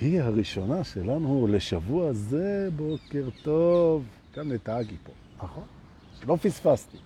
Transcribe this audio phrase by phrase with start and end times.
[0.00, 4.04] היא הראשונה שלנו לשבוע זה, בוקר טוב.
[4.36, 5.12] גם לטאגי פה,
[5.44, 5.64] נכון?
[6.26, 6.96] לא פספסתי.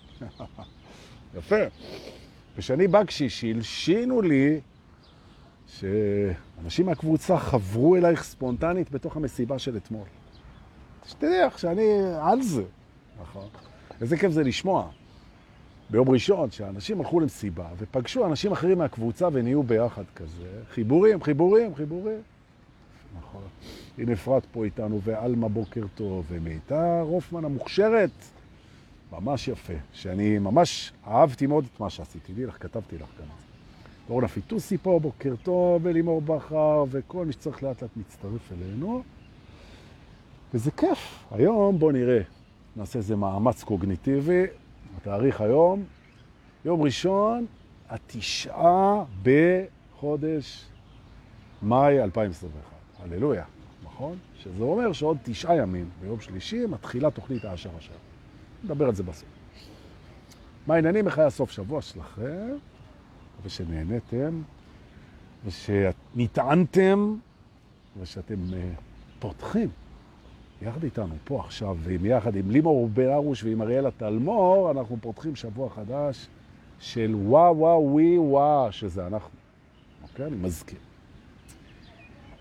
[1.38, 1.56] יפה.
[2.56, 4.60] ושאני בקשיש, הלשינו לי
[5.66, 10.06] שאנשים מהקבוצה חברו אלייך ספונטנית בתוך המסיבה של אתמול.
[11.06, 11.88] שתדע שאני
[12.20, 12.64] על זה,
[13.20, 13.48] נכון?
[14.00, 14.88] איזה כיף זה לשמוע.
[15.90, 20.48] ביום ראשון, שאנשים הלכו למסיבה ופגשו אנשים אחרים מהקבוצה ונהיו ביחד כזה.
[20.70, 22.20] חיבורים, חיבורים, חיבורים.
[23.18, 23.42] נכון.
[23.98, 28.10] הנה אפרת פה איתנו, ואלמה בוקר טוב, ומיתר רופמן המוכשרת.
[29.12, 32.32] ממש יפה, שאני ממש אהבתי מאוד את מה שעשיתי.
[32.32, 33.26] לי לך, כתבתי לך גם.
[34.10, 39.02] אורנה פיטוסי פה, בוקר טוב, ולימור בכר, וכל מי שצריך לאט לאט מצטרף אלינו.
[40.54, 41.24] וזה כיף.
[41.30, 42.20] היום בוא נראה,
[42.76, 44.44] נעשה איזה מאמץ קוגניטיבי.
[44.96, 45.84] התאריך היום,
[46.64, 47.46] יום ראשון,
[47.88, 50.64] התשעה בחודש
[51.62, 52.77] מאי 2021.
[53.02, 53.44] הללויה,
[53.84, 54.18] נכון?
[54.36, 57.92] שזה אומר שעוד תשעה ימים, ביום שלישי, מתחילה תוכנית העשר השם.
[58.64, 59.28] נדבר על זה בסוף.
[60.66, 62.48] מה העניינים בחיי הסוף שבוע שלכם,
[63.44, 64.42] ושנהנתם,
[65.46, 67.16] ושנטענתם,
[68.00, 68.80] ושאתם uh,
[69.18, 69.68] פותחים
[70.62, 75.70] יחד איתנו פה עכשיו, ועם יחד עם לימור בארוש ועם אריאלה תלמור, אנחנו פותחים שבוע
[75.70, 76.28] חדש
[76.80, 79.38] של וואו וואו ווי וואו, שזה אנחנו.
[80.02, 80.26] אוקיי?
[80.26, 80.78] אני מזכיר.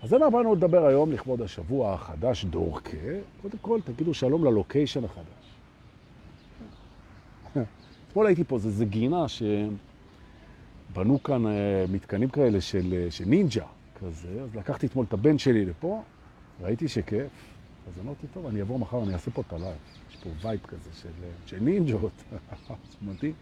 [0.02, 2.96] אז למה באנו לדבר היום לכבוד השבוע החדש, דורקה?
[3.42, 5.26] קודם כל, תגידו שלום ל location החדש.
[8.08, 11.48] אתמול הייתי פה, זה, זה גינה שבנו כאן אה,
[11.92, 13.64] מתקנים כאלה של, אה, של נינג'ה
[14.00, 16.02] כזה, אז לקחתי אתמול את הבן שלי לפה,
[16.60, 17.30] ראיתי שכיף,
[17.88, 19.76] אז אמרתי, טוב, אני אבוא מחר, אני אעשה פה את ה live.
[20.10, 21.08] יש פה vibe כזה של,
[21.46, 22.12] של נינג'ות.
[23.02, 23.32] מדהים.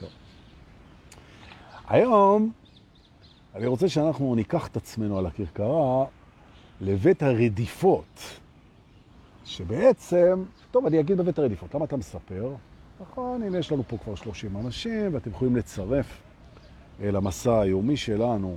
[0.00, 0.08] טוב.
[1.88, 2.52] היום
[3.54, 6.04] אני רוצה שאנחנו ניקח את עצמנו על הכרכרה
[6.80, 8.20] לבית הרדיפות,
[9.44, 12.54] שבעצם, טוב, אני אגיד בבית הרדיפות, למה אתה מספר?
[13.00, 16.22] נכון, הנה יש לנו פה כבר 30 אנשים, ואתם יכולים לצרף
[17.00, 18.56] למסע היומי שלנו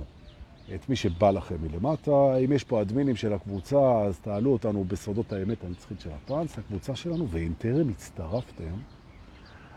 [0.74, 2.36] את מי שבא לכם מלמטה.
[2.44, 6.96] אם יש פה אדמינים של הקבוצה, אז תעלו אותנו בסודות האמת הנצחית של הטרנס, הקבוצה
[6.96, 8.74] שלנו, ואם טרם הצטרפתם,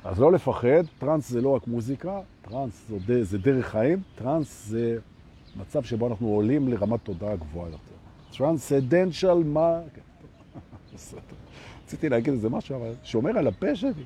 [0.03, 4.97] אז לא לפחד, טרנס זה לא רק מוזיקה, טרנס זה, זה דרך חיים, טרנס זה
[5.55, 7.95] מצב שבו אנחנו עולים לרמת תודעה גבוהה יותר.
[8.37, 9.79] transcendental מה...
[11.85, 14.03] רציתי להגיד איזה משהו, אבל שומר על הפה שלי.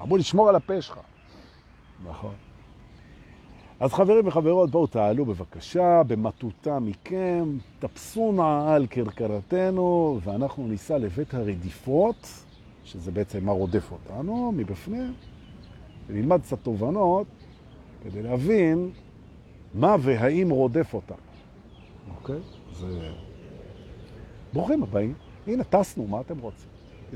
[0.00, 1.00] אמרו לשמור על הפה שלך.
[2.04, 2.34] נכון.
[3.80, 11.34] אז חברים וחברות, בואו תעלו בבקשה, במטותא מכם, טפסו נא על כרכרתנו, ואנחנו ניסע לבית
[11.34, 12.44] הרדיפות,
[12.84, 15.14] שזה בעצם מה רודף אותנו מבפנים,
[16.06, 17.26] ונלמד קצת תובנות
[18.04, 18.90] כדי להבין
[19.74, 21.14] מה והאם רודף אותה.
[22.16, 22.38] אוקיי?
[22.72, 23.10] זה...
[24.52, 25.14] ברוכים הבאים.
[25.46, 26.68] הנה, טסנו, מה אתם רוצים?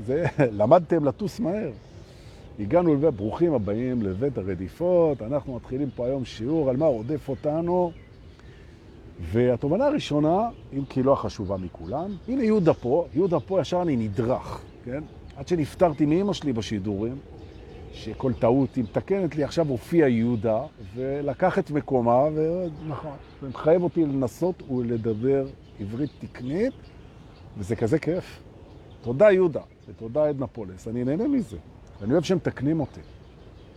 [0.05, 0.25] זה...
[0.51, 1.71] למדתם לטוס מהר.
[2.59, 7.91] הגענו לבית, ברוכים הבאים לבית הרדיפות, אנחנו מתחילים פה היום שיעור על מה רודף אותנו.
[9.21, 14.61] והתובנה הראשונה, אם כי לא החשובה מכולם, הנה יהודה פה, יהודה פה ישר אני נדרך,
[14.85, 15.03] כן?
[15.39, 17.17] עד שנפטרתי מאמא שלי בשידורים,
[17.93, 20.61] שכל טעות היא מתקנת לי, עכשיו הופיע יהודה,
[20.95, 25.47] ולקח את מקומה, ונכון, ומחייב אותי לנסות ולדבר
[25.79, 26.73] עברית תקנית,
[27.57, 28.39] וזה כזה כיף.
[29.01, 31.57] תודה יהודה, ותודה עדנה פולס, אני נהנה מזה.
[32.01, 33.01] ואני אוהב שמתקנים אותי.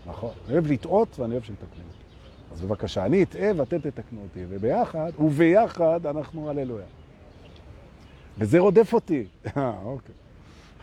[0.06, 0.30] נכון.
[0.46, 2.04] אני אוהב לטעות ואני אוהב שמתקנים אותי.
[2.52, 6.86] אז בבקשה, אני אטעה ואתם תתקנו אותי, וביחד, וביחד אנחנו הללויה.
[8.38, 9.24] וזה רודף אותי.
[9.84, 10.21] אוקיי.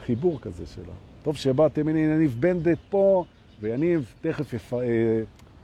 [0.09, 0.93] חיבור כזה שלה.
[1.23, 3.23] טוב שבאתם, הנה יניב בנדט פה,
[3.61, 4.73] ויניב תכף יפ...
[4.73, 4.79] אה,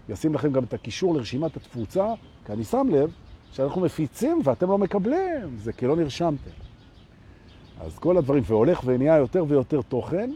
[0.10, 2.14] ישים לכם גם את הקישור לרשימת התפוצה,
[2.46, 3.12] כי אני שם לב
[3.52, 6.52] שאנחנו מפיצים ואתם לא מקבלים, זה כי לא נרשמתם.
[7.82, 10.32] אז כל הדברים, והולך ונהיה יותר ויותר תוכן,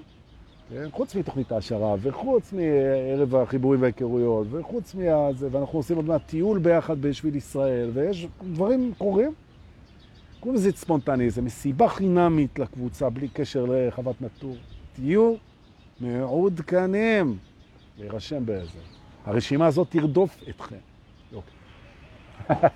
[0.70, 0.90] כן?
[0.92, 7.02] חוץ מתוכנית ההשערה, וחוץ מערב החיבורים וההיכרויות, וחוץ מהזה, ואנחנו עושים עוד מעט טיול ביחד
[7.02, 9.34] בשביל ישראל, ויש דברים קורים.
[10.40, 14.56] קוראים לזה ספונטני, זה מסיבה חינמית לקבוצה, בלי קשר לחוות נטור.
[14.94, 15.36] תהיו
[16.00, 17.38] מעודכנים,
[17.98, 18.80] להירשם באיזה.
[19.26, 20.76] הרשימה הזאת תרדוף אתכם.
[21.34, 21.54] אוקיי.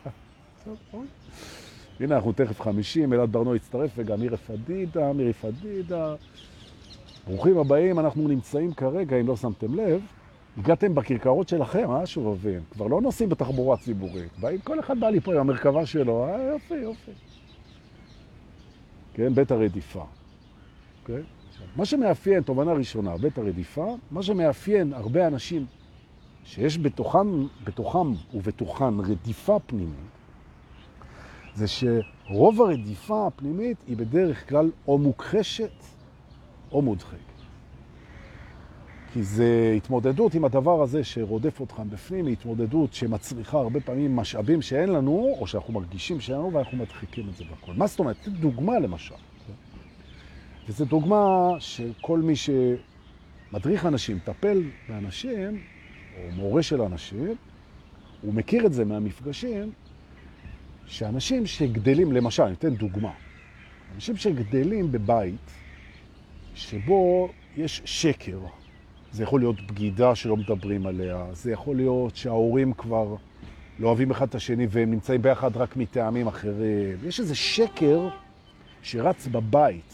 [1.99, 6.15] הנה, אנחנו תכף חמישים, אלעד ברנו הצטרף, וגם מירי פדידה, מירי פדידה.
[7.27, 10.01] ברוכים הבאים, אנחנו נמצאים כרגע, אם לא שמתם לב,
[10.57, 12.59] הגעתם בכרכרות שלכם, אה, שובבים?
[12.71, 14.39] כבר לא נוסעים בתחבורה ציבורית.
[14.39, 17.11] באים, כל אחד בא לי פה עם המרכבה שלו, אה, יופי, יופי.
[19.13, 20.05] כן, בית הרדיפה.
[21.01, 21.23] אוקיי?
[21.75, 25.65] מה שמאפיין, תובנה ראשונה, בית הרדיפה, מה שמאפיין הרבה אנשים
[26.43, 29.95] שיש בתוכם, בתוכם ובתוכן רדיפה פנימית,
[31.53, 35.71] זה שרוב הרדיפה הפנימית היא בדרך כלל או מוכחשת
[36.71, 37.32] או מודחקת.
[39.13, 44.61] כי זה התמודדות עם הדבר הזה שרודף אותך בפנים, היא התמודדות שמצריכה הרבה פעמים משאבים
[44.61, 47.73] שאין לנו, או שאנחנו מרגישים שאין לנו, ואנחנו מדחיקים את זה בכל.
[47.73, 48.27] מה זאת אומרת?
[48.27, 49.15] דוגמה למשל.
[50.69, 55.61] וזו דוגמה שכל מי שמדריך אנשים, מטפל באנשים,
[56.17, 57.35] או מורה של אנשים,
[58.21, 59.71] הוא מכיר את זה מהמפגשים,
[60.85, 63.11] שאנשים שגדלים, למשל, אני אתן דוגמה,
[63.95, 65.51] אנשים שגדלים בבית
[66.55, 68.39] שבו יש שקר,
[69.13, 73.15] זה יכול להיות בגידה שלא מדברים עליה, זה יכול להיות שההורים כבר
[73.79, 76.97] לא אוהבים אחד את השני והם נמצאים ביחד רק מטעמים אחרים.
[77.05, 78.09] יש איזה שקר
[78.81, 79.93] שרץ בבית.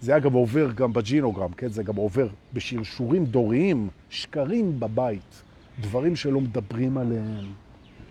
[0.00, 1.68] זה אגב עובר גם בג'ינוגרם, כן?
[1.68, 5.42] זה גם עובר בשרשורים דוריים, שקרים בבית,
[5.80, 7.44] דברים שלא מדברים עליהם,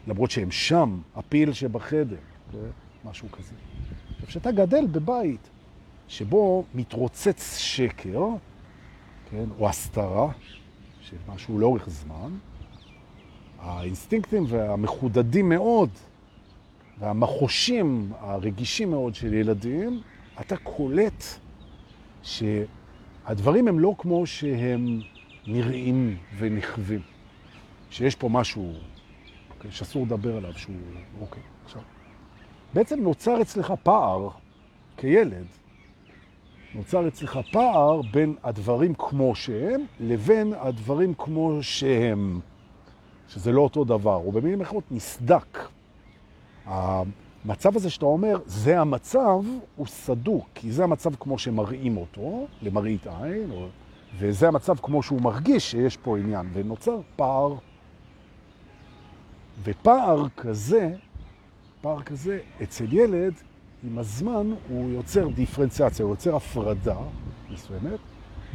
[0.08, 2.16] למרות שהם שם, הפיל שבחדר,
[2.52, 2.58] כן?
[3.10, 3.54] משהו כזה.
[4.28, 5.50] כשאתה גדל בבית
[6.08, 8.24] שבו מתרוצץ שקר,
[9.32, 9.46] כן?
[9.60, 10.32] או הסתרה
[11.02, 12.32] של משהו לאורך זמן,
[13.60, 15.90] האינסטינקטים והמחודדים מאוד,
[17.00, 20.02] והמחושים הרגישים מאוד של ילדים,
[20.42, 21.24] אתה קולט
[22.24, 25.02] שהדברים הם לא כמו שהם
[25.48, 27.02] נראים ונכווים.
[27.92, 28.74] שיש פה משהו
[29.60, 30.76] אוקיי, שאסור לדבר עליו, שהוא...
[31.22, 31.82] אוקיי, עכשיו.
[32.74, 34.30] בעצם נוצר אצלך פער,
[34.98, 35.46] כילד,
[36.76, 42.40] נוצר אצלך פער בין הדברים כמו שהם לבין הדברים כמו שהם,
[43.30, 45.60] שזה לא אותו דבר, או במילים אחרות נסדק.
[46.66, 49.40] המצב הזה שאתה אומר, זה המצב,
[49.76, 53.68] הוא סדוק, כי זה המצב כמו שמראים אותו, למראית עין, או...
[54.18, 57.56] וזה המצב כמו שהוא מרגיש שיש פה עניין, ונוצר פער.
[59.64, 60.94] ופער כזה,
[61.82, 63.34] פער כזה, אצל ילד,
[63.84, 66.98] עם הזמן הוא יוצר דיפרנציאציה, הוא יוצר הפרדה
[67.52, 68.00] מסוימת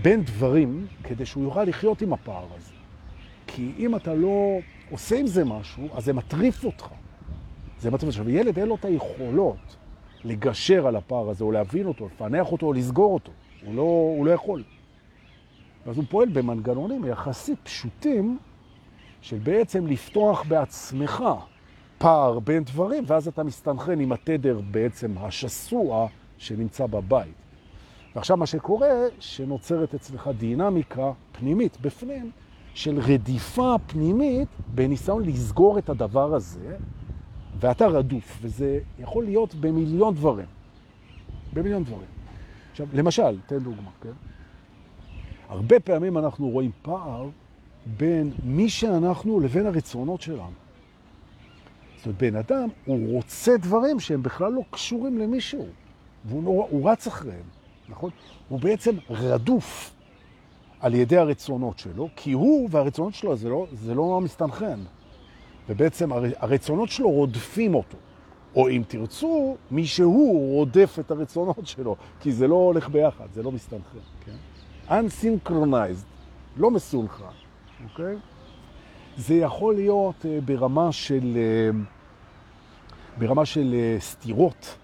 [0.03, 2.73] בין דברים כדי שהוא יוכל לחיות עם הפער הזה.
[3.47, 4.59] כי אם אתה לא
[4.91, 6.89] עושה עם זה משהו, אז זה מטריף אותך.
[7.81, 8.27] זה מטריף אותך.
[8.27, 9.77] וילד אין לו את היכולות
[10.25, 13.33] לגשר על הפער הזה, או להבין אותו, לפענח אותו, או לסגור אותו.
[13.67, 13.83] הוא לא,
[14.17, 14.63] הוא לא יכול.
[15.87, 18.39] ואז הוא פועל במנגנונים יחסית פשוטים
[19.21, 21.25] של בעצם לפתוח בעצמך
[21.99, 26.07] פער בין דברים, ואז אתה מסתנכרן עם התדר בעצם השסוע
[26.39, 27.35] שנמצא בבית.
[28.15, 28.89] ועכשיו מה שקורה,
[29.21, 32.31] שנוצרת אצלך דינמיקה פנימית בפנים,
[32.75, 36.77] של רדיפה פנימית בניסיון לסגור את הדבר הזה,
[37.61, 40.47] ואתה רדוף, וזה יכול להיות במיליון דברים.
[41.53, 42.09] במיליון דברים.
[42.71, 44.13] עכשיו, למשל, תן דוגמה, כן?
[45.49, 47.29] הרבה פעמים אנחנו רואים פער
[47.87, 50.64] בין מי שאנחנו לבין הרצונות שלנו.
[52.05, 55.67] זאת אומרת, בן אדם, הוא רוצה דברים שהם בכלל לא קשורים למישהו,
[56.25, 57.45] והוא רץ אחריהם,
[57.89, 58.11] נכון?
[58.49, 59.95] הוא בעצם רדוף
[60.81, 64.79] על ידי הרצונות שלו, כי הוא והרצונות שלו זה לא, זה לא מסתנכן.
[65.69, 67.99] ובעצם הרצונות שלו רודפים אותו.
[68.57, 73.43] או אם תרצו, מי שהוא רודף את הרצונות שלו, כי זה לא הולך ביחד, זה
[73.43, 74.37] לא מסתנכן, כן?
[74.89, 76.05] Unsynchronized,
[76.57, 77.33] לא מסונכרן,
[77.85, 78.17] אוקיי?
[79.17, 81.79] זה יכול להיות אה, ברמה של, אה,
[83.19, 84.77] ברמה של אה, סתירות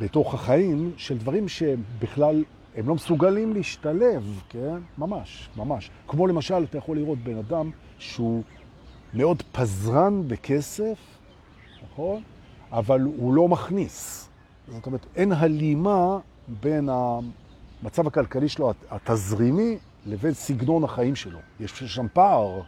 [0.00, 2.44] בתוך החיים, של דברים שבכלל
[2.76, 4.78] הם לא מסוגלים להשתלב, כן?
[4.98, 5.90] ממש, ממש.
[6.08, 8.42] כמו למשל, אתה יכול לראות בן אדם שהוא
[9.14, 10.98] מאוד פזרן בכסף,
[11.84, 12.22] נכון?
[12.72, 14.28] אבל הוא לא מכניס.
[14.68, 21.38] זאת אומרת, אין הלימה בין המצב הכלכלי שלו, התזרימי, לבין סגנון החיים שלו.
[21.60, 22.60] יש שם פער,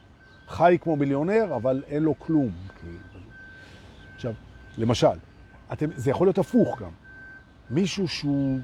[0.48, 2.50] חי כמו מיליונר, אבל אין לו כלום.
[4.78, 5.16] למשל,
[5.72, 6.90] אתם, זה יכול להיות הפוך גם.
[7.70, 8.60] מישהו שהוא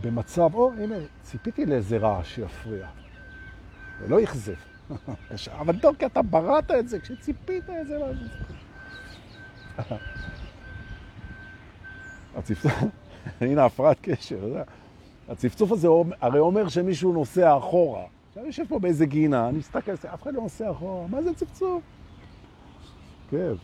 [0.00, 2.88] במצב, או, הנה, ציפיתי לאיזה רעש שיפריע.
[4.00, 4.54] זה לא יחזב.
[5.60, 7.96] אבל כי אתה בראת את זה, כשציפית את זה,
[12.36, 12.72] הצפצוף,
[13.40, 14.62] הנה הפרעת קשר,
[15.28, 15.88] הצפצוף הזה
[16.20, 18.04] הרי אומר שמישהו נוסע אחורה.
[18.28, 21.82] עכשיו יושב פה באיזה גינה, אני מסתכל, אף אחד לא נוסע אחורה, מה זה צפצוף?
[23.30, 23.58] כיף.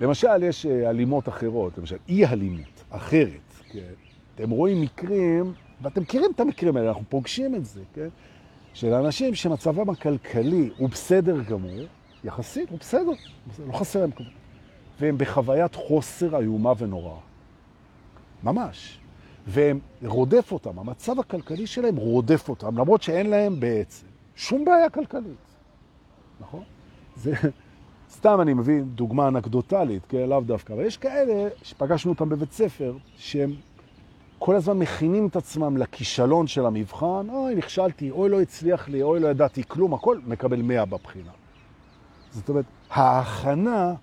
[0.00, 3.40] למשל, יש אה, אלימות אחרות, למשל, אי-אלימות אחרת.
[3.72, 3.78] כן?
[4.34, 8.08] אתם רואים מקרים, ואתם מכירים את המקרים האלה, אנחנו פוגשים את זה, כן?
[8.74, 11.80] של אנשים שמצבם הכלכלי הוא בסדר גמור,
[12.24, 13.10] יחסית, הוא בסדר,
[13.66, 14.32] לא חסר להם כמובן,
[15.00, 17.18] והם בחוויית חוסר איומה ונוראה.
[18.42, 18.98] ממש.
[19.46, 25.44] והם רודף אותם, המצב הכלכלי שלהם רודף אותם, למרות שאין להם בעצם שום בעיה כלכלית.
[26.40, 26.62] נכון?
[27.16, 27.32] זה,
[28.16, 32.96] סתם אני מבין דוגמה אנקדוטלית, כן, לאו דווקא, אבל יש כאלה שפגשנו אותם בבית ספר,
[33.16, 33.52] שהם
[34.38, 39.20] כל הזמן מכינים את עצמם לכישלון של המבחן, אוי, נכשלתי, אוי, לא הצליח לי, אוי,
[39.20, 41.30] לא ידעתי כלום, הכל מקבל 100 בבחינה.
[42.30, 43.94] זאת אומרת, ההכנה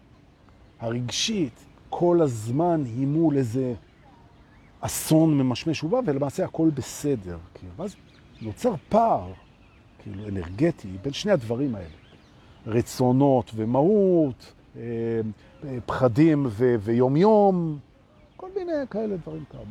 [0.80, 3.74] הרגשית כל הזמן היא מול איזה
[4.82, 7.38] אסון ממשמש ובא, ולמעשה הכל בסדר.
[7.54, 7.96] כאילו, ואז
[8.42, 9.32] נוצר פער,
[10.04, 12.01] כאילו, אנרגטי, בין שני הדברים האלה.
[12.68, 14.82] רצונות ומהות, אה,
[15.64, 17.78] אה, פחדים ו- ויומיום,
[18.38, 19.64] כל מיני כאלה דברים כאלה.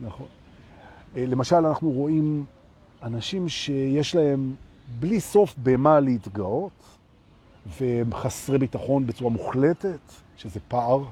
[0.00, 0.26] נכון.
[1.16, 2.44] אה, למשל, אנחנו רואים
[3.02, 4.54] אנשים שיש להם
[5.00, 6.72] בלי סוף במה להתגאות,
[7.66, 10.00] והם חסרי ביטחון בצורה מוחלטת,
[10.36, 11.04] שזה פער,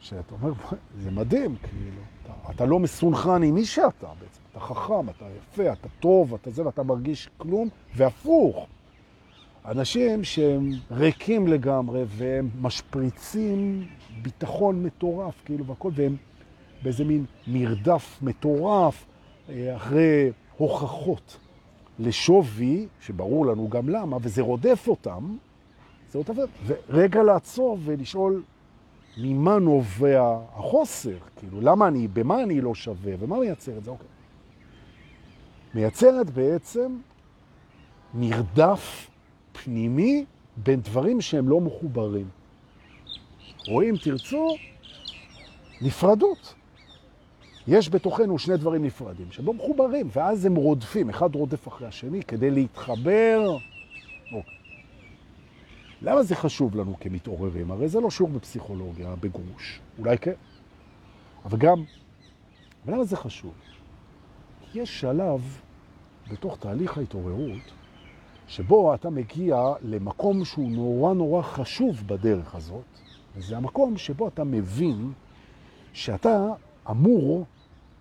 [0.00, 0.52] שאתה אומר,
[0.98, 5.72] זה מדהים, כאילו, אתה, אתה לא מסונכן עם מי שאתה בעצם, אתה חכם, אתה יפה,
[5.72, 8.66] אתה טוב, אתה זה, ואתה מרגיש כלום, והפוך.
[9.70, 13.86] אנשים שהם ריקים לגמרי, והם משפריצים
[14.22, 16.16] ביטחון מטורף, כאילו, והכל, והם
[16.82, 19.06] באיזה מין מרדף מטורף
[19.48, 21.36] אה, אחרי הוכחות
[21.98, 25.36] לשווי, שברור לנו גם למה, וזה רודף אותם,
[26.10, 26.44] זה אותו דבר.
[26.66, 28.42] ורגע לעצור ולשאול
[29.18, 33.90] ממה נובע החוסר, כאילו, למה אני, במה אני לא שווה, ומה מייצר את זה?
[33.90, 34.06] אוקיי.
[35.74, 36.96] מייצרת בעצם
[38.14, 39.08] מרדף
[39.64, 40.24] פנימי
[40.56, 42.28] בין דברים שהם לא מחוברים.
[43.68, 44.56] רואים, תרצו,
[45.80, 46.54] נפרדות.
[47.68, 52.50] יש בתוכנו שני דברים נפרדים שבו מחוברים, ואז הם רודפים, אחד רודף אחרי השני כדי
[52.50, 53.56] להתחבר.
[54.32, 54.54] אוקיי.
[56.02, 57.70] למה זה חשוב לנו כמתעוררים?
[57.70, 59.80] הרי זה לא שיעור בפסיכולוגיה, בגרוש.
[59.98, 60.32] אולי כן.
[61.44, 61.84] אבל גם,
[62.86, 63.52] ולמה זה חשוב?
[64.72, 65.60] כי יש שלב
[66.32, 67.72] בתוך תהליך ההתעוררות
[68.48, 72.84] שבו אתה מגיע למקום שהוא נורא נורא חשוב בדרך הזאת,
[73.36, 75.12] וזה המקום שבו אתה מבין
[75.92, 76.46] שאתה
[76.90, 77.44] אמור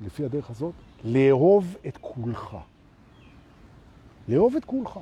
[0.01, 0.73] לפי הדרך הזאת,
[1.03, 2.57] לאהוב את כולך.
[4.27, 4.99] לאהוב את כולך.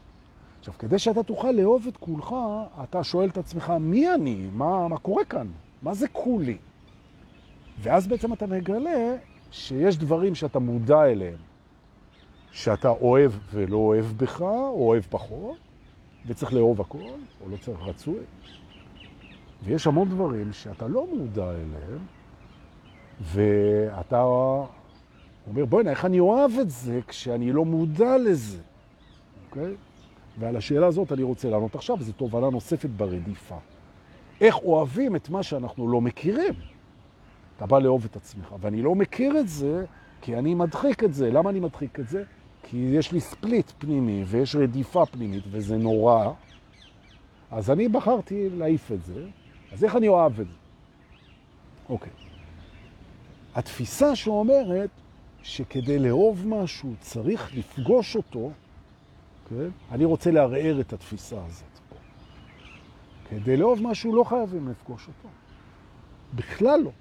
[0.60, 2.36] עכשיו, כדי שאתה תוכל לאהוב את כולך,
[2.84, 4.50] אתה שואל את עצמך, מי אני?
[4.54, 5.48] מה, מה קורה כאן?
[5.82, 6.58] מה זה כולי?
[7.82, 9.16] ואז בעצם אתה מגלה
[9.52, 11.38] שיש דברים שאתה מודע אליהם,
[12.56, 15.58] שאתה אוהב ולא אוהב בך, או אוהב פחות,
[16.26, 16.98] וצריך לאהוב הכל,
[17.42, 18.20] או לא צריך רצוי.
[19.64, 22.00] ויש המון דברים שאתה לא מודע אליהם,
[23.22, 24.22] ואתה
[25.48, 28.62] אומר, בוא'נה, איך אני אוהב את זה כשאני לא מודע לזה?
[29.50, 29.76] אוקיי?
[30.40, 33.58] ועל השאלה הזאת אני רוצה לענות עכשיו, וזו תובנה נוספת ברדיפה.
[34.42, 36.54] איך אוהבים את מה שאנחנו לא מכירים?
[37.58, 39.86] אתה בא לאהוב את עצמך, ואני לא מכיר את זה
[40.22, 41.32] כי אני מדחיק את זה.
[41.32, 42.24] למה אני מדחיק את זה?
[42.70, 46.32] כי יש לי ספליט פנימי ויש רדיפה פנימית וזה נורא.
[47.52, 49.26] אז אני בחרתי להעיף את זה,
[49.72, 50.58] אז איך אני אוהב את זה?
[51.90, 52.12] אוקיי.
[53.56, 54.90] התפיסה שאומרת
[55.44, 58.52] שכדי לאהוב משהו צריך לפגוש אותו,
[59.50, 59.68] כן?
[59.92, 61.96] אני רוצה לערער את התפיסה הזאת פה.
[63.30, 65.30] כדי לאהוב משהו לא חייבים לפגוש אותו.
[66.36, 66.92] בכלל לא.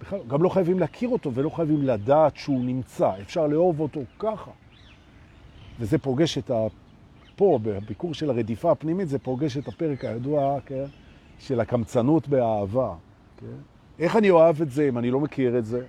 [0.00, 3.12] בכלל, גם לא חייבים להכיר אותו ולא חייבים לדעת שהוא נמצא.
[3.22, 4.50] אפשר לאהוב אותו ככה.
[5.80, 6.66] וזה פוגש את ה...
[7.36, 10.84] פה, בביקור של הרדיפה הפנימית, זה פוגש את הפרק הידוע, כן?
[11.38, 12.94] של הקמצנות באהבה,
[13.36, 13.46] כן?
[13.98, 15.86] איך אני אוהב את זה אם אני לא מכיר את זה?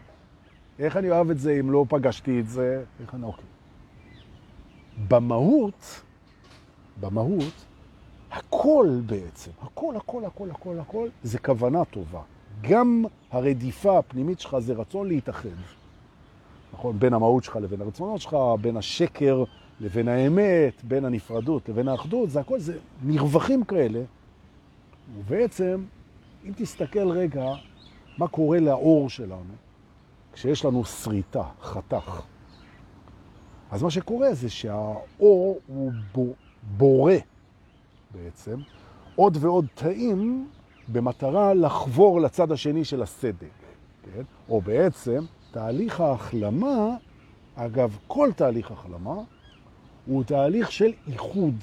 [0.80, 2.84] איך אני אוהב את זה אם לא פגשתי את זה?
[3.02, 3.24] איך אני...
[3.24, 3.46] אוקיי.
[5.08, 6.02] במהות,
[7.00, 7.66] במהות,
[8.32, 12.22] הכל בעצם, הכל, הכל, הכל, הכל, הכל, זה כוונה טובה.
[12.62, 15.50] גם הרדיפה הפנימית שלך זה רצון להתאחד.
[16.74, 17.00] נכון?
[17.00, 19.44] בין המהות שלך לבין הרצונות שלך, בין השקר
[19.80, 24.02] לבין האמת, בין הנפרדות לבין האחדות, זה הכל, זה מרווחים כאלה.
[25.18, 25.84] ובעצם,
[26.46, 27.46] אם תסתכל רגע
[28.18, 29.54] מה קורה לאור שלנו,
[30.34, 32.22] כשיש לנו שריטה, חתך.
[33.72, 36.36] אז מה שקורה זה שהאור הוא
[36.78, 37.14] בורא
[38.12, 38.60] בעצם
[39.16, 40.48] עוד ועוד תאים
[40.88, 43.48] במטרה לחבור לצד השני של הסדק.
[44.04, 44.22] כן?
[44.50, 46.96] או בעצם תהליך ההחלמה,
[47.56, 49.16] אגב, כל תהליך החלמה
[50.06, 51.56] הוא תהליך של איחוד.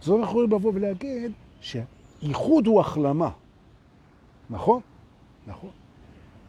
[0.00, 3.30] זאת אומרת, אנחנו יכולים לבוא ולהגיד שאיחוד הוא החלמה.
[4.50, 4.80] נכון,
[5.46, 5.70] נכון.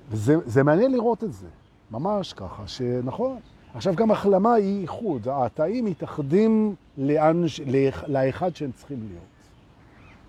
[0.10, 1.48] וזה מעניין לראות את זה,
[1.92, 3.40] ממש ככה, שנכון.
[3.74, 7.44] עכשיו גם החלמה היא איחוד, התאים מתאחדים לאן,
[8.08, 9.24] לאחד שהם צריכים להיות.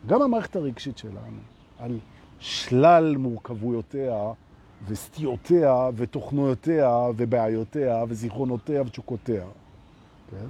[0.06, 1.40] גם המערכת הרגשית שלנו,
[1.78, 1.99] על
[2.38, 4.32] שלל מורכבויותיה
[4.87, 9.44] וסטיותיה ותוכנויותיה ובעיותיה וזיכרונותיה ותשוקותיה,
[10.34, 10.46] כן?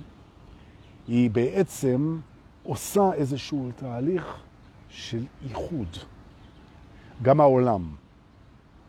[1.09, 2.19] היא בעצם
[2.63, 4.43] עושה איזשהו תהליך
[4.89, 5.97] של איחוד.
[7.23, 7.89] גם העולם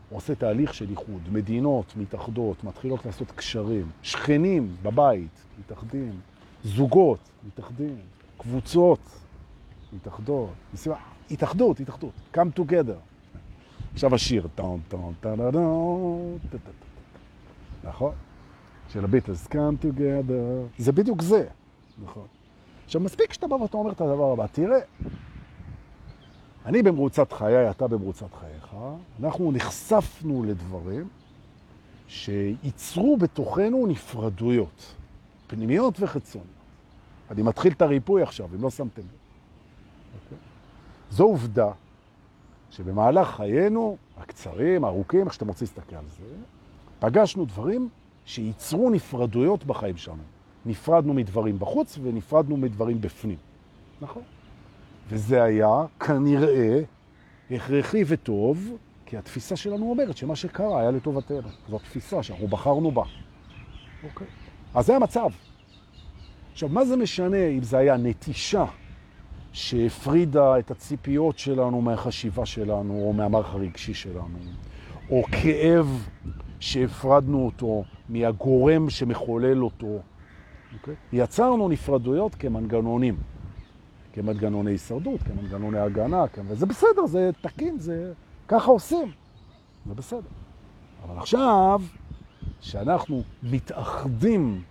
[0.10, 1.22] עושה תהליך של איחוד.
[1.32, 3.90] מדינות מתאחדות, מתחילות לעשות קשרים.
[4.04, 6.20] שכנים בבית מתאחדים.
[6.64, 7.98] זוגות מתאחדים.
[8.38, 9.00] קבוצות
[9.94, 10.50] מתאחדות.
[11.32, 12.14] התאחדות, התאחדות.
[12.34, 13.00] come together.
[13.94, 14.48] עכשיו השיר.
[17.84, 18.14] נכון?
[18.96, 20.78] של הביטלס, come together.
[20.78, 21.48] זה בדיוק זה.
[22.04, 22.28] נכון.
[22.86, 24.80] עכשיו, מספיק שאתה בא ואתה אומר את הדבר הבא, תראה,
[26.66, 28.76] אני במרוצת חיי, אתה במרוצת חייך,
[29.24, 31.08] אנחנו נחשפנו לדברים
[32.08, 34.94] שייצרו בתוכנו נפרדויות,
[35.48, 36.50] פנימיות וחיצוניות.
[37.32, 39.08] אני מתחיל את הריפוי עכשיו, אם לא שמתם לב.
[39.08, 40.24] Okay.
[40.24, 40.38] אוקיי?
[41.12, 41.72] זו עובדה
[42.72, 46.36] שבמהלך חיינו, הקצרים, הארוכים, איך שאתם רוצים להסתכל על זה,
[47.00, 47.90] פגשנו דברים
[48.26, 50.24] שייצרו נפרדויות בחיים שלנו.
[50.66, 53.38] נפרדנו מדברים בחוץ ונפרדנו מדברים בפנים.
[54.02, 54.22] נכון.
[55.10, 56.82] וזה היה כנראה
[57.52, 61.48] הכרחי וטוב, כי התפיסה שלנו אומרת שמה שקרה היה לטובתנו.
[61.70, 63.04] זו תפיסה שאנחנו בחרנו בה.
[64.04, 64.28] אוקיי.
[64.74, 65.30] אז זה המצב.
[66.52, 68.66] עכשיו, מה זה משנה אם זה היה נטישה
[69.54, 74.38] שהפרידה את הציפיות שלנו מהחשיבה שלנו או מהמערך הרגשי שלנו,
[75.10, 76.08] או כאב
[76.60, 80.00] שהפרדנו אותו מהגורם שמחולל אותו,
[80.74, 80.96] אוקיי?
[81.14, 83.16] יצרנו נפרדויות כמנגנונים,
[84.14, 86.46] כמנגנוני הישרדות, כמנגנוני הגנה, כמ...
[86.48, 88.14] וזה בסדר, זה תקין, זה...
[88.48, 89.12] ככה עושים,
[89.86, 90.20] זה בסדר.
[91.06, 91.82] אבל עכשיו,
[92.62, 94.62] שאנחנו מתאחדים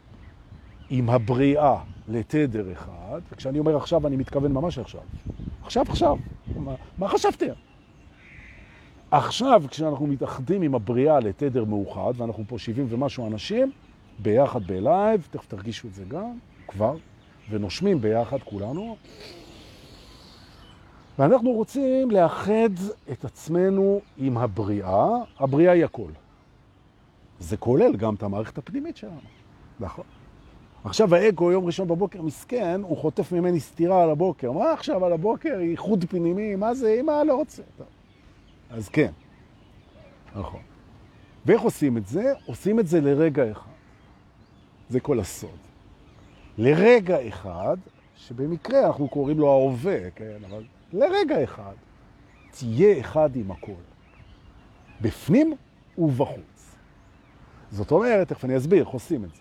[0.90, 1.76] עם הבריאה
[2.08, 5.00] לתדר אחד, וכשאני אומר עכשיו, אני מתכוון ממש עכשיו.
[5.62, 6.16] עכשיו, עכשיו.
[6.56, 7.46] מה, מה חשבתי?
[9.16, 13.72] עכשיו, כשאנחנו מתאחדים עם הבריאה לתדר מאוחד, ואנחנו פה 70 ומשהו אנשים,
[14.18, 16.96] ביחד בלייב, תכף תרגישו את זה גם, כבר,
[17.50, 18.96] ונושמים ביחד כולנו.
[21.18, 22.70] ואנחנו רוצים לאחד
[23.12, 26.10] את עצמנו עם הבריאה, הבריאה היא הכל.
[27.38, 29.20] זה כולל גם את המערכת הפנימית שלנו,
[29.80, 30.04] נכון.
[30.84, 34.52] עכשיו האגו יום ראשון בבוקר מסכן, הוא חוטף ממני סתירה על הבוקר.
[34.52, 35.60] מה עכשיו על הבוקר?
[35.60, 37.00] ייחוד פנימי, מה זה?
[37.04, 37.62] מה לא רוצה?
[37.78, 37.86] טוב.
[38.70, 39.10] אז כן,
[40.36, 40.60] נכון.
[41.46, 42.32] ואיך עושים את זה?
[42.46, 43.70] עושים את זה לרגע אחד.
[44.88, 45.58] זה כל הסוד.
[46.58, 47.76] לרגע אחד,
[48.16, 51.74] שבמקרה אנחנו קוראים לו ההווה, כן, אבל לרגע אחד,
[52.50, 53.72] תהיה אחד עם הכל.
[55.00, 55.54] בפנים
[55.98, 56.76] ובחוץ.
[57.70, 59.40] זאת אומרת, תכף אני אסביר איך עושים את זה.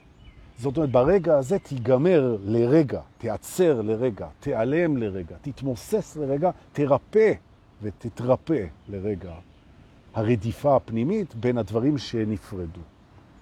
[0.58, 7.34] זאת אומרת, ברגע הזה תיגמר לרגע, תיעצר לרגע, תיעלם לרגע, תתמוסס לרגע, תרפא
[7.84, 9.34] ותתרפא לרגע
[10.14, 12.82] הרדיפה הפנימית בין הדברים שנפרדו.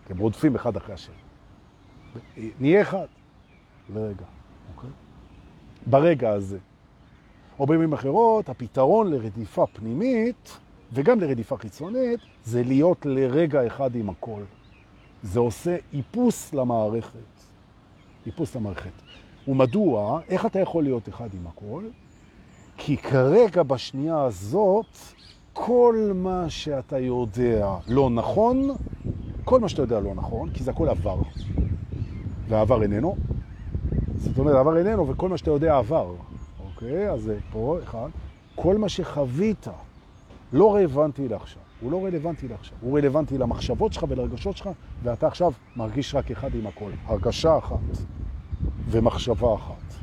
[0.10, 1.16] הם רודפים אחד אחרי השני.
[2.60, 3.06] נהיה אחד
[3.94, 4.26] לרגע,
[4.76, 4.90] אוקיי?
[5.88, 6.58] ברגע הזה.
[7.60, 10.58] או במילים אחרות, הפתרון לרדיפה פנימית
[10.94, 14.42] וגם לרדיפה חיצונית זה להיות לרגע אחד עם הכל.
[15.24, 17.20] זה עושה איפוס למערכת.
[18.26, 18.92] איפוס למערכת.
[19.48, 20.22] ומדוע?
[20.30, 21.84] איך אתה יכול להיות אחד עם הכל?
[22.86, 24.98] כי כרגע בשנייה הזאת,
[25.54, 28.70] כל מה שאתה יודע לא נכון,
[29.44, 31.22] כל מה שאתה יודע לא נכון, כי זה הכל עבר.
[32.48, 33.16] והעבר איננו.
[34.16, 36.14] זאת אומרת, העבר איננו, וכל מה שאתה יודע עבר.
[36.60, 37.10] אוקיי?
[37.10, 38.10] אז זה פה, אחד.
[38.56, 39.68] כל מה שחווית
[40.54, 41.62] לא רלוונטי לעכשיו.
[41.82, 42.78] הוא לא רלוונטי לעכשיו.
[42.82, 44.70] הוא רלוונטי למחשבות שלך ולרגשות שלך,
[45.04, 46.92] ואתה עכשיו מרגיש רק אחד עם הכל.
[47.06, 47.98] הרגשה אחת
[48.90, 50.01] ומחשבה אחת.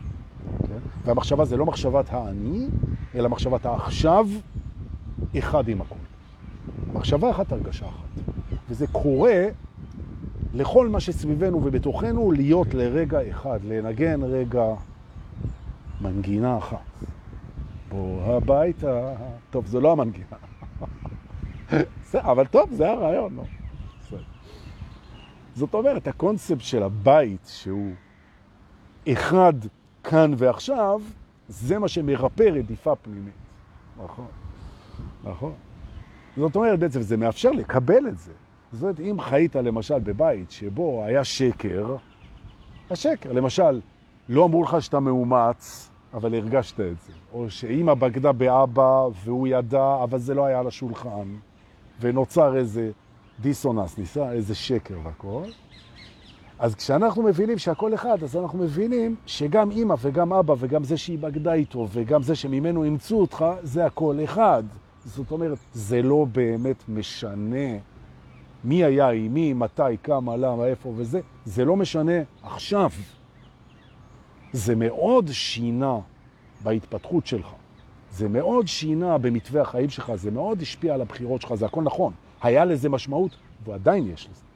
[0.60, 0.76] אוקיי?
[1.04, 2.66] והמחשבה זה לא מחשבת האני,
[3.14, 4.28] אלא מחשבת העכשיו,
[5.38, 5.94] אחד עם הכל.
[6.92, 8.22] מחשבה אחת, הרגשה אחת.
[8.68, 9.44] וזה קורה
[10.54, 14.64] לכל מה שסביבנו ובתוכנו להיות לרגע אחד, לנגן רגע
[16.00, 16.78] מנגינה אחת.
[17.88, 19.14] בוא הביתה.
[19.50, 20.36] טוב, זו לא המנגינה.
[22.14, 23.42] אבל טוב, זה הרעיון, לא?
[25.54, 27.92] זאת אומרת, הקונספט של הבית שהוא
[29.12, 29.52] אחד
[30.08, 31.00] כאן ועכשיו,
[31.48, 33.32] זה מה שמרפא רדיפה פנימית.
[34.04, 34.26] נכון,
[35.24, 35.52] נכון.
[36.36, 38.32] זאת אומרת, בעצם זה מאפשר לקבל את זה.
[38.72, 41.96] זאת אומרת, אם חיית למשל בבית שבו היה שקר,
[42.90, 43.80] השקר, למשל,
[44.28, 47.12] לא אמרו לך שאתה מאומץ, אבל הרגשת את זה.
[47.32, 51.36] או שאמא בגדה באבא והוא ידע, אבל זה לא היה על השולחן,
[52.00, 52.90] ונוצר איזה
[53.40, 55.44] דיסוננס, ניסה איזה שקר והכל.
[56.58, 61.18] אז כשאנחנו מבינים שהכל אחד, אז אנחנו מבינים שגם אמא וגם אבא וגם זה שהיא
[61.18, 64.62] בגדה איתו וגם זה שממנו אימצו אותך, זה הכל אחד.
[65.04, 67.78] זאת אומרת, זה לא באמת משנה
[68.64, 71.20] מי היה עם מי, מתי, כמה, למה, איפה וזה.
[71.44, 72.90] זה לא משנה עכשיו.
[74.52, 75.98] זה מאוד שינה
[76.62, 77.46] בהתפתחות שלך.
[78.10, 82.12] זה מאוד שינה במתווה החיים שלך, זה מאוד השפיע על הבחירות שלך, זה הכל נכון.
[82.42, 84.47] היה לזה משמעות, ועדיין יש לזה.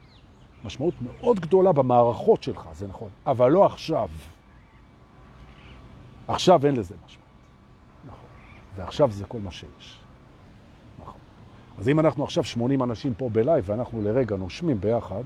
[0.65, 4.09] משמעות מאוד גדולה במערכות שלך, זה נכון, אבל לא עכשיו.
[6.29, 7.29] עכשיו אין לזה משמעות.
[8.05, 8.29] נכון.
[8.77, 9.99] ועכשיו זה כל מה שיש.
[11.03, 11.21] נכון.
[11.79, 15.23] אז אם אנחנו עכשיו 80 אנשים פה בלייב, ואנחנו לרגע נושמים ביחד,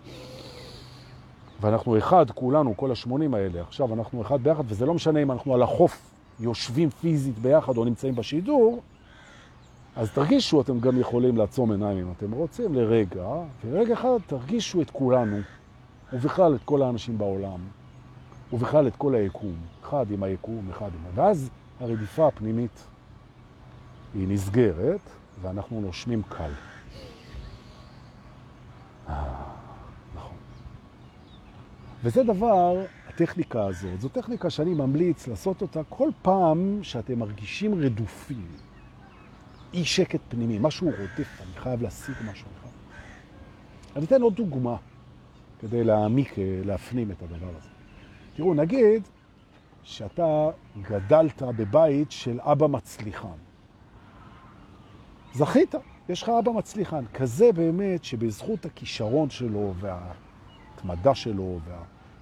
[1.61, 5.55] ואנחנו אחד, כולנו, כל השמונים האלה, עכשיו אנחנו אחד ביחד, וזה לא משנה אם אנחנו
[5.55, 8.83] על החוף יושבים פיזית ביחד או נמצאים בשידור,
[9.97, 13.27] אז תרגישו, אתם גם יכולים לעצום עיניים אם אתם רוצים, לרגע,
[13.65, 15.37] ורגע אחד תרגישו את כולנו,
[16.13, 17.61] ובכלל את כל האנשים בעולם,
[18.53, 21.01] ובכלל את כל היקום, אחד עם היקום, אחד עם...
[21.15, 22.85] ואז הרדיפה הפנימית
[24.15, 25.01] היא נסגרת,
[25.43, 26.51] ואנחנו נושמים קל.
[29.09, 29.35] אה,
[30.15, 30.37] נכון.
[32.03, 38.47] וזה דבר, הטכניקה הזאת, זו טכניקה שאני ממליץ לעשות אותה כל פעם שאתם מרגישים רדופים.
[39.77, 42.47] אי שקט פנימי, משהו רודף, אני חייב להשיג משהו.
[43.97, 44.77] אני אתן עוד דוגמה
[45.61, 47.69] כדי להעמיק, אה, להפנים את הדבר הזה.
[48.37, 49.03] תראו, נגיד
[49.83, 50.49] שאתה
[50.83, 53.37] גדלת בבית של אבא מצליחן.
[55.35, 55.75] זכית,
[56.09, 61.59] יש לך אבא מצליחן, כזה באמת שבזכות הכישרון שלו והתמדה שלו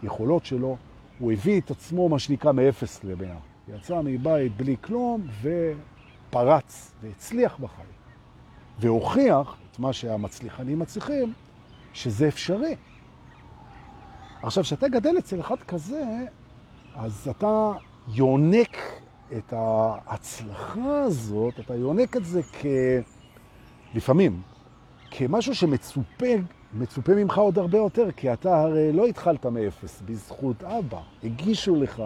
[0.03, 0.77] והיכולות שלו,
[1.19, 3.37] הוא הביא את עצמו, מה שנקרא, מאפס למאה.
[3.69, 5.73] יצא מבית בלי כלום, ו...
[6.35, 7.88] פרץ והצליח בחיים,
[8.79, 11.33] והוכיח את מה שהמצליחנים מצליחים,
[11.92, 12.77] שזה אפשרי.
[14.42, 16.05] עכשיו, כשאתה גדל אצל אחד כזה,
[16.94, 17.73] אז אתה
[18.09, 18.77] יונק
[19.37, 22.66] את ההצלחה הזאת, אתה יונק את זה כ...
[23.94, 24.42] לפעמים,
[25.11, 26.27] כמשהו שמצופה
[26.73, 31.01] מצופה ממך עוד הרבה יותר, כי אתה הרי לא התחלת מאפס בזכות אבא.
[31.25, 32.03] הגישו לך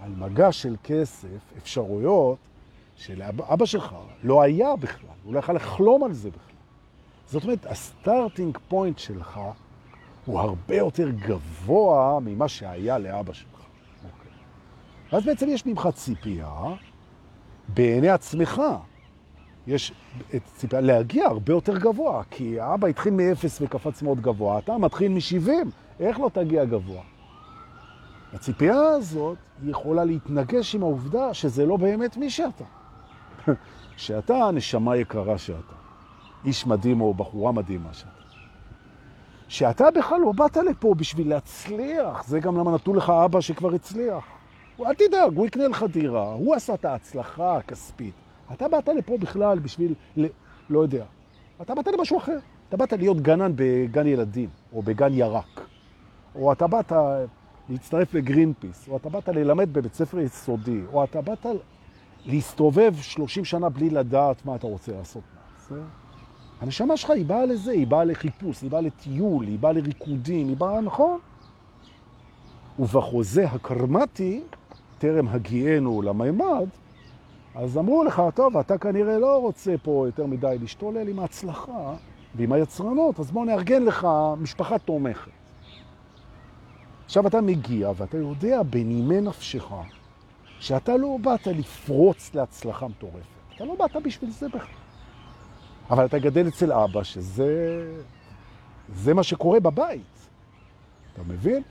[0.00, 2.38] על מגע של כסף אפשרויות
[2.96, 6.54] שלאבא שלך לא היה בכלל, הוא לא יכול לחלום על זה בכלל.
[7.26, 9.40] זאת אומרת, ה starting point שלך
[10.26, 13.60] הוא הרבה יותר גבוה ממה שהיה לאבא שלך.
[14.04, 14.32] אוקיי.
[15.12, 16.62] ואז בעצם יש ממך ציפייה
[17.68, 18.62] בעיני עצמך.
[19.66, 19.92] יש
[20.56, 25.50] ציפייה להגיע הרבה יותר גבוה, כי האבא התחיל מ-0 וקפץ מאוד גבוה, אתה מתחיל מ-70,
[26.00, 27.02] איך לא תגיע גבוה?
[28.32, 32.64] הציפייה הזאת יכולה להתנגש עם העובדה שזה לא באמת מי שאתה.
[33.96, 35.74] שאתה נשמה יקרה שאתה,
[36.44, 38.10] איש מדהים או בחורה מדהימה שאתה.
[39.48, 44.24] שאתה בכלל לא באת לפה בשביל להצליח, זה גם למה נתנו לך אבא שכבר הצליח.
[44.80, 48.14] אל תדאג, הוא יקנה לך דירה, הוא עשה את ההצלחה הכספית.
[48.52, 50.26] אתה באת לפה בכלל בשביל, ל...
[50.70, 51.04] לא יודע,
[51.62, 52.38] אתה באת למשהו אחר.
[52.68, 55.60] אתה באת להיות גנן בגן ילדים, או בגן ירק,
[56.34, 56.92] או אתה באת
[57.68, 61.46] להצטרף לגרינפיס, או אתה באת ללמד בבית ספר יסודי, או אתה באת
[62.26, 65.22] להסתובב 30 שנה בלי לדעת מה אתה רוצה לעשות.
[66.60, 70.56] הנשמה שלך היא באה לזה, היא באה לחיפוש, היא באה לטיול, היא באה לריקודים, היא
[70.56, 71.18] באה, נכון?
[72.78, 74.42] ובחוזה הקרמטי,
[74.98, 76.68] טרם הגיענו למימד,
[77.54, 81.94] אז אמרו לך, טוב, אתה כנראה לא רוצה פה יותר מדי להשתולל עם ההצלחה
[82.34, 84.08] ועם היצרנות, אז בוא נארגן לך
[84.40, 85.30] משפחה תומכת.
[87.04, 89.72] עכשיו אתה מגיע ואתה יודע בנימי נפשך
[90.60, 93.18] שאתה לא באת לפרוץ להצלחה מטורפת.
[93.56, 94.74] אתה לא באת בשביל זה בכלל.
[95.90, 97.82] אבל אתה גדל אצל אבא, שזה
[98.94, 100.28] זה מה שקורה בבית.
[101.12, 101.62] אתה מבין?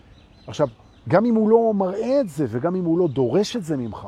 [0.47, 0.67] עכשיו,
[1.09, 4.07] גם אם הוא לא מראה את זה, וגם אם הוא לא דורש את זה ממך,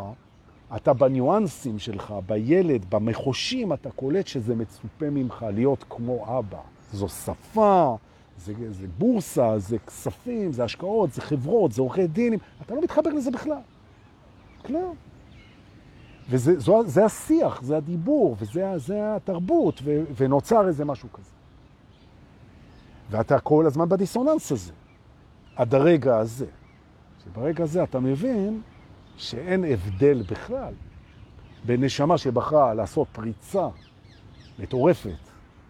[0.76, 6.60] אתה בניואנסים שלך, בילד, במחושים, אתה קולט שזה מצופה ממך להיות כמו אבא.
[6.94, 7.98] זו שפה,
[8.38, 12.40] זה, זה בורסה, זה כספים, זה השקעות, זה חברות, זה עורכי דינים.
[12.62, 13.62] אתה לא מתחבר לזה בכלל.
[14.66, 14.96] כלום.
[16.30, 21.32] וזה השיח, זה הדיבור, וזה זה התרבות, ו, ונוצר איזה משהו כזה.
[23.10, 24.74] ואתה כל הזמן בדיסוננס הזה,
[25.56, 26.46] עד הרגע הזה.
[27.24, 28.62] שברגע הזה אתה מבין
[29.18, 30.74] שאין הבדל בכלל
[31.66, 33.68] בין נשמה שבחרה לעשות פריצה
[34.60, 35.10] מטורפת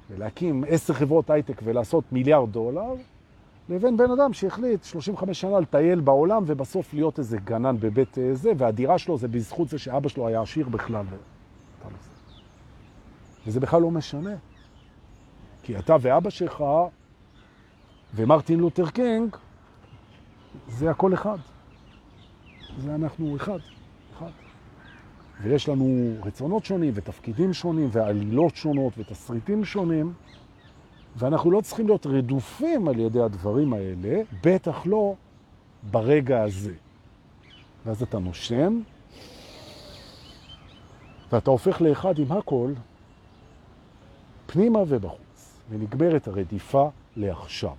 [0.10, 2.94] ולהקים עשר חברות הייטק ולעשות מיליארד דולר,
[3.70, 8.52] לבין בן אדם שהחליט 35 שנה לטייל בעולם ובסוף להיות איזה גנן בבית אה, זה,
[8.58, 11.06] והדירה שלו זה בזכות זה שאבא שלו היה עשיר בכלל.
[13.48, 14.36] וזה בכלל לא משנה.
[15.64, 16.64] כי אתה ואבא שלך
[18.16, 19.36] ומרטין לותר קינג,
[20.68, 21.38] זה הכל אחד.
[22.78, 23.60] זה אנחנו אחד,
[24.18, 24.30] אחד.
[25.42, 30.14] ויש לנו רצונות שונים ותפקידים שונים ועלילות שונות ותסריטים שונים,
[31.16, 35.14] ואנחנו לא צריכים להיות רדופים על ידי הדברים האלה, בטח לא
[35.92, 36.74] ברגע הזה.
[37.86, 38.80] ואז אתה נושם,
[41.32, 42.74] ואתה הופך לאחד עם הכל,
[44.46, 47.74] פנימה ובחוץ, ונגמרת הרדיפה לעכשיו.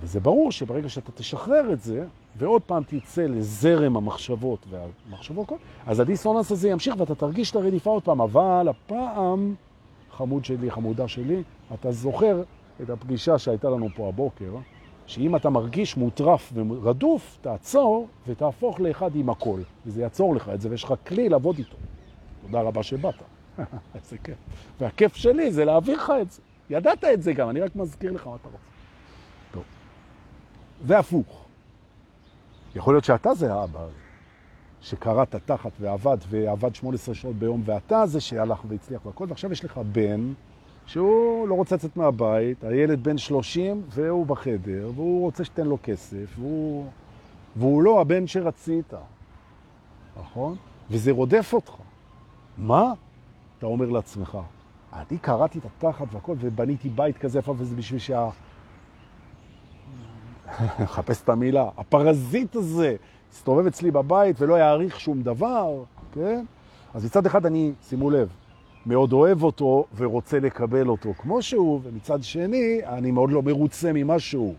[0.00, 2.04] וזה ברור שברגע שאתה תשחרר את זה,
[2.36, 5.52] ועוד פעם תצא לזרם המחשבות והמחשבות,
[5.86, 9.54] אז הדיסוננס הזה ימשיך ואתה תרגיש את הרדיפה עוד פעם, אבל הפעם,
[10.10, 11.42] חמוד שלי, חמודה שלי,
[11.74, 12.42] אתה זוכר
[12.82, 14.56] את הפגישה שהייתה לנו פה הבוקר,
[15.06, 20.70] שאם אתה מרגיש מוטרף ורדוף, תעצור ותהפוך לאחד עם הכל, וזה יעצור לך את זה,
[20.70, 21.76] ויש לך כלי לעבוד איתו.
[22.42, 23.14] תודה רבה שבאת.
[23.94, 24.36] איזה כיף.
[24.80, 26.40] והכיף שלי זה להעביר לך את זה.
[26.70, 28.58] ידעת את זה גם, אני רק מזכיר לך מה אתה רוצה.
[29.52, 29.62] טוב.
[30.82, 31.44] והפוך.
[32.74, 33.86] יכול להיות שאתה זה האבא
[34.80, 39.80] שקראת תחת ועבד, ועבד 18 שעות ביום, ואתה זה שהלך והצליח והכל, ועכשיו יש לך
[39.92, 40.32] בן
[40.86, 46.38] שהוא לא רוצה לצאת מהבית, הילד בן 30 והוא בחדר, והוא רוצה שתן לו כסף,
[46.38, 46.86] והוא,
[47.56, 48.94] והוא לא הבן שרצית,
[50.20, 50.56] נכון?
[50.90, 51.72] וזה רודף אותך.
[52.58, 52.92] מה?
[53.58, 54.38] אתה אומר לעצמך,
[54.92, 58.28] אני קראתי את התחת והכל ובניתי בית כזה איפה, וזה בשביל שה...
[60.94, 62.96] חפש את המילה, הפרזיט הזה
[63.32, 66.44] הסתובב אצלי בבית ולא יעריך שום דבר, כן?
[66.94, 68.28] אז מצד אחד אני, שימו לב,
[68.86, 74.18] מאוד אוהב אותו ורוצה לקבל אותו כמו שהוא, ומצד שני, אני מאוד לא מרוצה ממה
[74.18, 74.54] שהוא.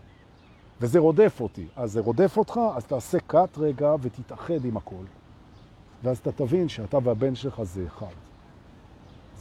[0.80, 1.66] וזה רודף אותי.
[1.76, 5.04] אז זה רודף אותך, אז תעשה קאט רגע ותתאחד עם הכל.
[6.02, 8.14] ואז אתה תבין שאתה והבן שלך זה אחד.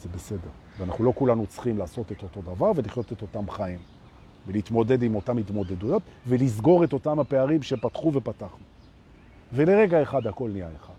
[0.01, 0.49] זה בסדר.
[0.77, 3.79] ואנחנו לא כולנו צריכים לעשות את אותו דבר ולחיות את אותם חיים.
[4.47, 8.65] ולהתמודד עם אותם התמודדויות ולסגור את אותם הפערים שפתחו ופתחנו.
[9.53, 10.93] ולרגע אחד הכל נהיה אחד.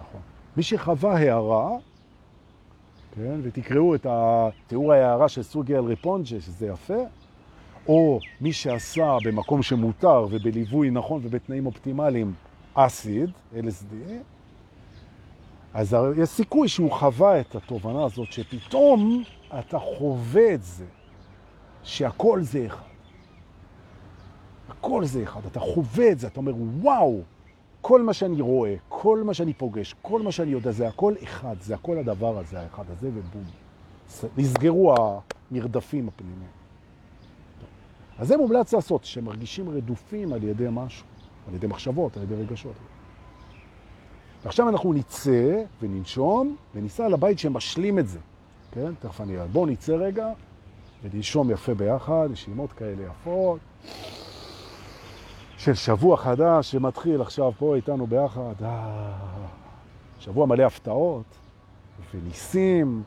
[0.00, 0.20] נכון.
[0.56, 1.70] מי שחווה הערה,
[3.18, 7.02] כן, ותקראו את התיאור ההערה של סוגיאל ריפונג'ה, שזה יפה,
[7.88, 12.34] או מי שעשה במקום שמותר ובליווי נכון ובתנאים אופטימליים
[12.74, 13.94] אסיד, LSD,
[15.74, 19.22] אז יש סיכוי שהוא חווה את התובנה הזאת, שפתאום
[19.58, 20.84] אתה חווה את זה,
[21.82, 22.82] שהכל זה אחד.
[24.68, 25.40] הכל זה אחד.
[25.46, 27.20] אתה חווה את זה, אתה אומר, וואו,
[27.88, 31.56] כל מה שאני רואה, כל מה שאני פוגש, כל מה שאני יודע, זה הכל אחד,
[31.60, 33.44] זה הכל הדבר הזה, האחד הזה, ובום.
[34.36, 34.94] נסגרו
[35.50, 36.50] המרדפים הפנימיים.
[38.18, 41.06] אז זה מומלץ לעשות, שמרגישים רדופים על ידי משהו,
[41.48, 42.72] על ידי מחשבות, על ידי רגשות.
[44.44, 48.18] ועכשיו אנחנו נצא וננשום וניסע לבית שמשלים את זה.
[48.72, 48.92] כן?
[49.00, 49.36] תכף אני.
[49.52, 50.32] בואו נצא רגע
[51.02, 53.60] וננשום יפה ביחד, נשימות כאלה יפות.
[55.58, 58.54] של שבוע חדש שמתחיל עכשיו פה איתנו ביחד.
[58.62, 59.12] אה,
[60.20, 61.24] שבוע מלא הפתעות
[62.14, 63.02] וניסים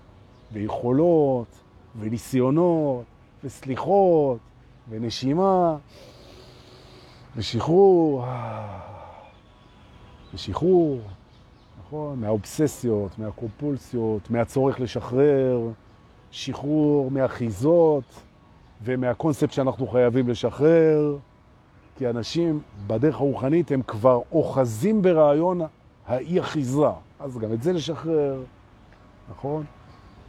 [0.52, 1.48] ויכולות
[2.00, 3.04] וניסיונות
[3.44, 4.40] וסליחות
[4.90, 5.78] ונשימה
[7.36, 8.24] ושחרור.
[8.26, 8.80] אה,
[10.34, 11.02] ושחרור,
[11.80, 12.20] נכון?
[12.20, 15.60] מהאובססיות, מהקומפולסיות, מהצורך לשחרר,
[16.32, 18.22] שחרור מהחיזות
[18.84, 21.18] ומהקונספט שאנחנו חייבים לשחרר.
[21.98, 25.62] כי אנשים בדרך הרוחנית הם כבר אוחזים ברעיון
[26.08, 26.88] האי-אחיזה.
[27.20, 28.44] אז גם את זה לשחרר,
[29.32, 29.64] נכון?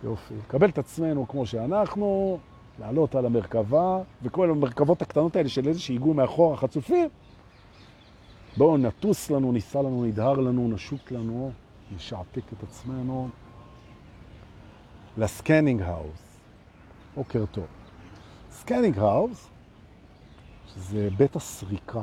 [0.04, 0.34] יופי.
[0.34, 2.38] לקבל את עצמנו כמו שאנחנו,
[2.78, 7.08] לעלות על המרכבה, וכל המרכבות הקטנות האלה של איזה שהיגעו מאחור החצופים,
[8.56, 11.52] בואו נטוס לנו, ניסע לנו, נדהר לנו, נשוט לנו,
[11.96, 13.28] נשעתק את עצמנו
[15.18, 16.38] לסקנינג האוס.
[17.14, 17.66] בוקר טוב.
[18.50, 19.51] scanning house
[20.76, 22.02] זה בית הסריקה,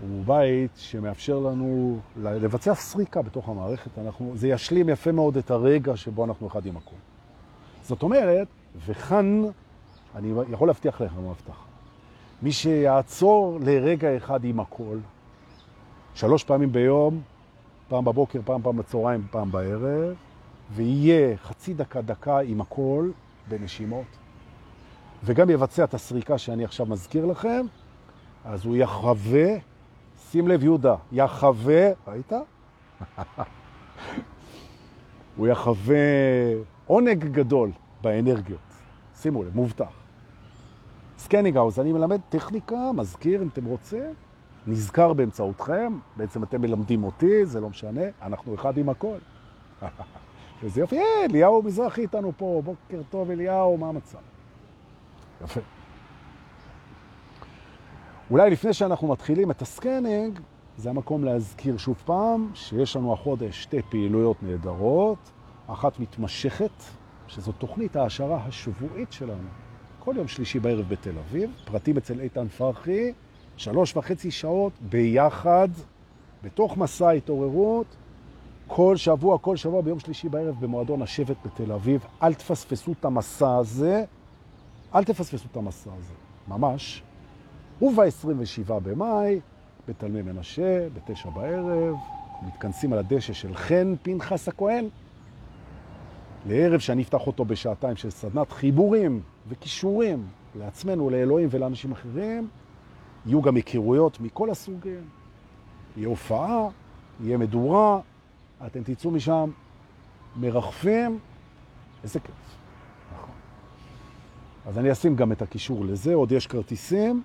[0.00, 3.98] הוא בית שמאפשר לנו לבצע סריקה בתוך המערכת.
[3.98, 6.96] אנחנו, זה ישלים יפה מאוד את הרגע שבו אנחנו אחד עם הכל.
[7.82, 8.48] זאת אומרת,
[8.86, 9.42] וכאן
[10.14, 11.64] אני יכול להבטיח לכם מבטח.
[12.42, 14.98] מי שיעצור לרגע אחד עם הכל,
[16.14, 17.20] שלוש פעמים ביום,
[17.88, 20.14] פעם בבוקר, פעם פעם בצהריים, פעם בערב,
[20.72, 23.10] ויהיה חצי דקה, דקה עם הכל
[23.48, 24.06] בנשימות,
[25.24, 27.66] וגם יבצע את הסריקה שאני עכשיו מזכיר לכם,
[28.44, 29.46] אז הוא יחווה,
[30.30, 32.32] שים לב יהודה, יחווה, ראית?
[35.36, 35.96] הוא יחווה
[36.86, 37.70] עונג גדול
[38.02, 38.58] באנרגיות.
[39.14, 39.92] שימו לב, מובטח.
[41.18, 44.14] scanning house, אני מלמד טכניקה, מזכיר אם אתם רוצים,
[44.66, 49.16] נזכר באמצעותכם, בעצם אתם מלמדים אותי, זה לא משנה, אנחנו אחד עם הכל.
[50.62, 54.33] וזה יופי, אה, אליהו מזרחי איתנו פה, בוקר טוב אליהו, מה המצב?
[55.44, 55.60] יפה.
[58.30, 60.40] אולי לפני שאנחנו מתחילים את הסקנינג,
[60.76, 65.18] זה המקום להזכיר שוב פעם שיש לנו החודש שתי פעילויות נהדרות,
[65.66, 66.82] אחת מתמשכת,
[67.28, 69.48] שזו תוכנית ההשערה השבועית שלנו.
[69.98, 73.12] כל יום שלישי בערב בתל אביב, פרטים אצל איתן פרחי,
[73.56, 75.68] שלוש וחצי שעות ביחד,
[76.42, 77.86] בתוך מסע התעוררות,
[78.66, 82.04] כל שבוע, כל שבוע ביום שלישי בערב במועדון השבט בתל אביב.
[82.22, 84.04] אל תפספסו את המסע הזה,
[84.94, 86.14] אל תפספסו את המסע הזה,
[86.48, 87.02] ממש.
[87.82, 89.40] וב-27 במאי,
[89.88, 91.96] בתלמי מנשה, בתשע בערב,
[92.46, 94.88] מתכנסים על הדשא של חן פנחס הכהן,
[96.46, 102.48] לערב שאני אפתח אותו בשעתיים של סדנת חיבורים וקישורים לעצמנו, לאלוהים ולאנשים אחרים.
[103.26, 105.08] יהיו גם היכרויות מכל הסוגים.
[105.96, 106.68] יהיה הופעה,
[107.20, 108.00] יהיה מדורה,
[108.66, 109.50] אתם תצאו משם
[110.36, 111.18] מרחפים,
[112.02, 112.43] איזה כיף.
[114.66, 117.22] אז אני אשים גם את הקישור לזה, עוד יש כרטיסים,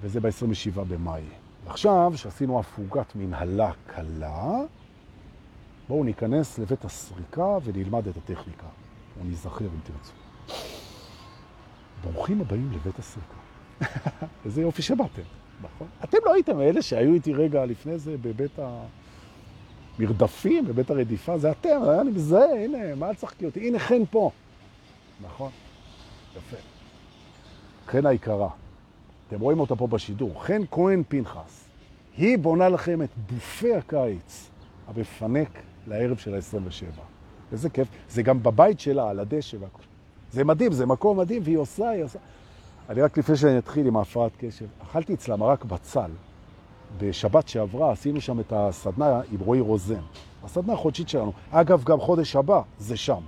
[0.00, 1.22] וזה ב-27 במאי.
[1.66, 4.56] עכשיו, שעשינו הפוגת מנהלה קלה,
[5.88, 8.66] בואו ניכנס לבית הסריקה ונלמד את הטכניקה,
[9.20, 10.12] או נזכר אם תרצו.
[12.04, 13.34] ברוכים הבאים לבית הסריקה.
[14.44, 15.22] איזה יופי שבאתם,
[15.62, 15.88] נכון?
[16.04, 18.58] אתם לא הייתם אלה שהיו איתי רגע לפני זה בבית
[19.98, 23.68] המרדפים, בבית הרדיפה, זה אתם, אני מזהה, הנה, מה צחקי אותי?
[23.68, 24.30] הנה חן פה.
[25.20, 25.50] נכון?
[26.36, 26.56] יפה.
[27.86, 28.48] חן היקרה.
[29.28, 30.44] אתם רואים אותה פה בשידור.
[30.44, 31.64] חן כהן פנחס.
[32.16, 34.50] היא בונה לכם את בופי הקיץ
[34.88, 35.48] המפנק
[35.86, 37.00] לערב של ה-27.
[37.52, 37.88] איזה כיף.
[38.08, 39.82] זה גם בבית שלה, על הדשא והכל.
[40.32, 42.18] זה מדהים, זה מקום מדהים, והיא עושה, היא עושה.
[42.88, 46.10] אני רק לפני שאני אתחיל עם ההפרעת קשב, אכלתי אצלה מרק בצל.
[46.98, 50.00] בשבת שעברה עשינו שם את הסדנה עם רועי רוזן.
[50.44, 51.32] הסדנה החודשית שלנו.
[51.50, 53.20] אגב, גם חודש הבא זה שם.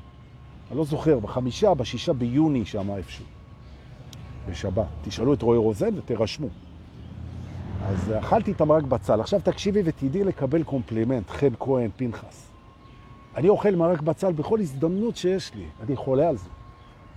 [0.72, 3.24] אני לא זוכר, בחמישה, בשישה ביוני שם איפשהו.
[4.48, 4.87] בשבת.
[5.04, 6.46] תשאלו את רועי רוזן ותרשמו.
[7.82, 9.20] אז אכלתי את המרק בצל.
[9.20, 12.50] עכשיו תקשיבי ותדעי לקבל קומפלימנט, חן כהן, פנחס.
[13.37, 15.66] אני אוכל מרק בצל בכל הזדמנות שיש לי.
[15.80, 16.48] אני חולה על זה.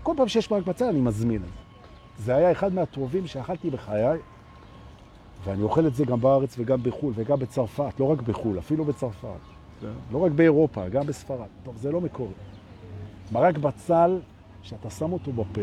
[0.03, 2.23] כל פעם שיש מרק בצל אני מזמין את זה.
[2.23, 4.19] זה היה אחד מהטובים שאכלתי בחיי,
[5.45, 9.27] ואני אוכל את זה גם בארץ וגם בחו"ל וגם בצרפת, לא רק בחו"ל, אפילו בצרפת.
[9.81, 9.87] כן.
[10.11, 11.47] לא רק באירופה, גם בספרד.
[11.63, 12.33] טוב, זה לא מקורי.
[13.31, 14.19] מרק בצל,
[14.61, 15.61] שאתה שם אותו בפה,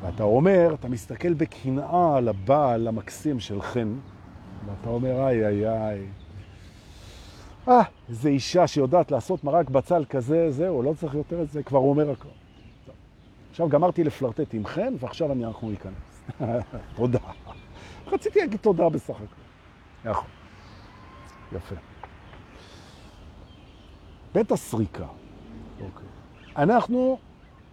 [0.00, 3.94] ואתה אומר, אתה מסתכל בקנאה על הבעל המקסים של חן,
[4.66, 6.06] ואתה אומר, איי, איי, איי.
[7.68, 11.78] אה, איזו אישה שיודעת לעשות מרק בצל כזה, זהו, לא צריך יותר את זה, כבר
[11.78, 12.28] אומר הכל.
[13.50, 16.22] עכשיו גמרתי לפלרטט עם חן, ועכשיו אני אנחנו ניכנס.
[16.96, 17.18] תודה.
[18.06, 20.10] רציתי להגיד תודה בסך הכל.
[20.10, 20.28] נכון.
[21.52, 21.74] יפה.
[24.34, 25.06] בית הסריקה.
[25.80, 26.21] אוקיי.
[26.56, 27.18] אנחנו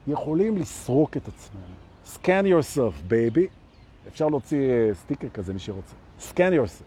[0.07, 1.63] יכולים לסרוק את עצמנו.
[2.05, 3.47] scan yourself, baby.
[4.07, 5.95] אפשר להוציא אה, סטיקר כזה, מי שרוצה.
[6.19, 6.83] scan yourself.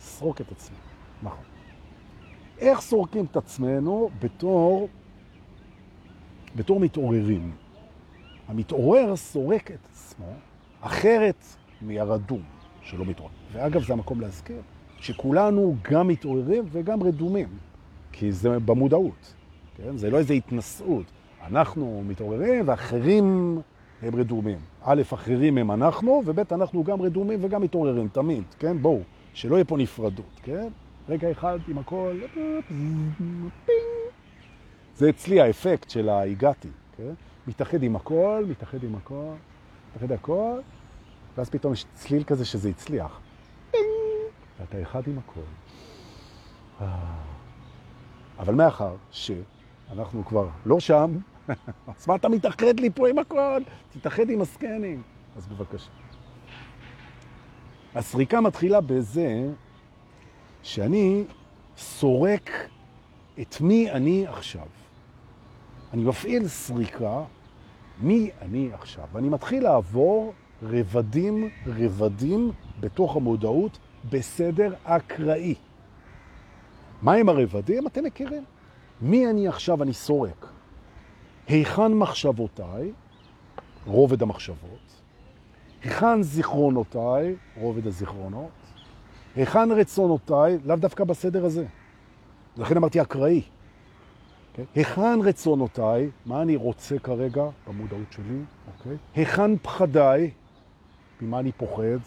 [0.00, 0.80] סרוק את עצמנו.
[1.22, 1.44] נכון.
[2.58, 4.88] איך סורקים את עצמנו בתור,
[6.56, 7.52] בתור מתעוררים?
[8.48, 10.26] המתעורר סורק את עצמו
[10.80, 11.44] אחרת
[11.80, 12.42] מהרדום
[12.82, 13.30] שלא מתעורר.
[13.52, 14.62] ואגב, זה המקום להזכיר
[14.98, 17.48] שכולנו גם מתעוררים וגם רדומים,
[18.12, 19.34] כי זה במודעות,
[19.76, 19.96] כן?
[19.96, 21.04] זה לא איזו התנסות.
[21.46, 23.58] אנחנו מתעוררים ואחרים
[24.02, 24.58] הם רדומים.
[24.84, 28.78] א', אחרים הם אנחנו, וב', אנחנו גם רדומים וגם מתעוררים, תמיד, כן?
[28.82, 29.00] בואו,
[29.34, 30.68] שלא יהיה פה נפרדות, כן?
[31.08, 32.18] רגע אחד עם הכל,
[34.96, 37.12] זה אצלי האפקט של ההגעתי, כן?
[37.46, 39.32] מתאחד עם הכל, מתאחד עם הכל,
[39.90, 40.58] מתאחד הכל,
[41.36, 43.20] ואז פתאום יש צליל כזה שזה הצליח.
[44.60, 45.40] ואתה אחד עם הכל.
[48.38, 51.18] אבל מאחר שאנחנו כבר לא שם,
[51.98, 53.62] אז מה אתה מתאחד לי פה עם הכל?
[53.92, 55.02] תתאחד עם הסקנים.
[55.36, 55.90] אז בבקשה.
[57.94, 59.50] הסריקה מתחילה בזה
[60.62, 61.24] שאני
[61.76, 62.50] סורק
[63.40, 64.66] את מי אני עכשיו.
[65.92, 67.22] אני מפעיל סריקה,
[68.00, 69.04] מי אני עכשיו?
[69.12, 73.78] ואני מתחיל לעבור רבדים רבדים בתוך המודעות
[74.10, 75.54] בסדר אקראי.
[77.02, 77.86] מה עם הרבדים?
[77.86, 78.44] אתם מכירים.
[79.00, 79.82] מי אני עכשיו?
[79.82, 80.51] אני סורק.
[81.48, 82.92] היכן מחשבותיי?
[83.86, 85.00] רובד המחשבות.
[85.82, 87.34] היכן זיכרונותיי?
[87.56, 88.50] רובד הזיכרונות.
[89.36, 90.58] היכן רצונותיי?
[90.64, 91.66] לאו דווקא בסדר הזה.
[92.56, 93.42] לכן אמרתי אקראי.
[93.42, 94.60] Okay?
[94.74, 98.38] היכן רצונותיי, מה אני רוצה כרגע במודעות שלי,
[98.68, 98.88] okay?
[99.14, 100.30] היכן פחדיי,
[101.20, 101.98] ממה אני פוחד,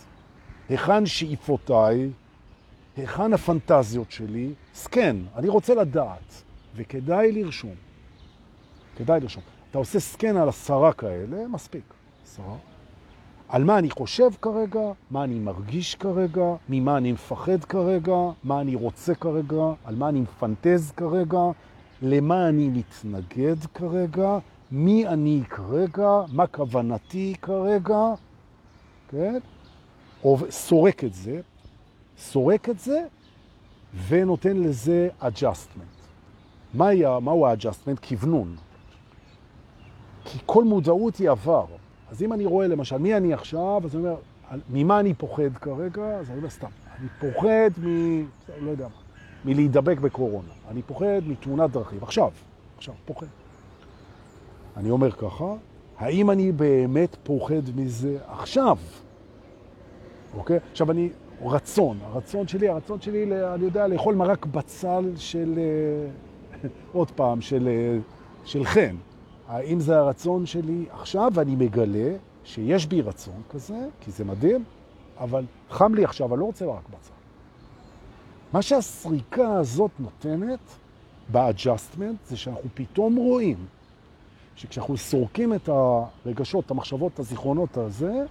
[0.69, 2.09] היכן שאיפותיי,
[2.97, 6.43] היכן הפנטזיות שלי, סקן, אני רוצה לדעת,
[6.75, 7.84] וכדאי לרשום.
[8.95, 9.43] כדאי לרשום.
[9.71, 11.93] אתה עושה סקן על עשרה כאלה, מספיק.
[12.23, 12.55] עשרה.
[13.49, 14.81] על מה אני חושב כרגע,
[15.11, 20.21] מה אני מרגיש כרגע, ממה אני מפחד כרגע, מה אני רוצה כרגע, על מה אני
[20.21, 21.39] מפנטז כרגע,
[22.01, 24.37] למה אני מתנגד כרגע,
[24.71, 28.13] מי אני כרגע, מה כוונתי כרגע,
[29.09, 29.39] כן?
[30.49, 31.41] סורק את זה,
[32.17, 33.05] סורק את זה
[34.07, 35.95] ונותן לזה adjustment.
[36.73, 38.07] מה מהו ה-adjustment?
[38.07, 38.55] כוונון.
[40.26, 41.65] כי כל מודעות היא עבר.
[42.11, 44.15] אז אם אני רואה למשל, מי אני עכשיו, אז אני אומר,
[44.69, 46.03] ממה אני פוחד כרגע?
[46.03, 46.67] אז אני אומר סתם,
[46.99, 48.19] אני פוחד מ...
[48.61, 49.01] לא יודע מה,
[49.45, 50.47] מלהידבק בקורונה.
[50.71, 51.99] אני פוחד מתאונת דרכים.
[52.01, 52.32] עכשיו,
[52.78, 53.26] עכשיו, פוחד.
[54.78, 55.53] אני אומר ככה,
[55.97, 58.78] האם אני באמת פוחד מזה עכשיו?
[60.38, 60.59] אוקיי?
[60.71, 61.09] עכשיו אני,
[61.41, 67.67] רצון, הרצון שלי, הרצון שלי, אני יודע, לאכול מרק בצל של, אה, עוד פעם, של,
[67.67, 67.97] אה,
[68.45, 68.95] של חן.
[69.47, 74.63] האם זה הרצון שלי עכשיו, ואני מגלה שיש בי רצון כזה, כי זה מדהים,
[75.17, 77.11] אבל חם לי עכשיו, אני לא רוצה רק בצל.
[78.53, 80.59] מה שהסריקה הזאת נותנת
[81.32, 83.57] ב adjustment זה שאנחנו פתאום רואים
[84.55, 88.25] שכשאנחנו סורקים את הרגשות, את המחשבות, את הזיכרונות הזה,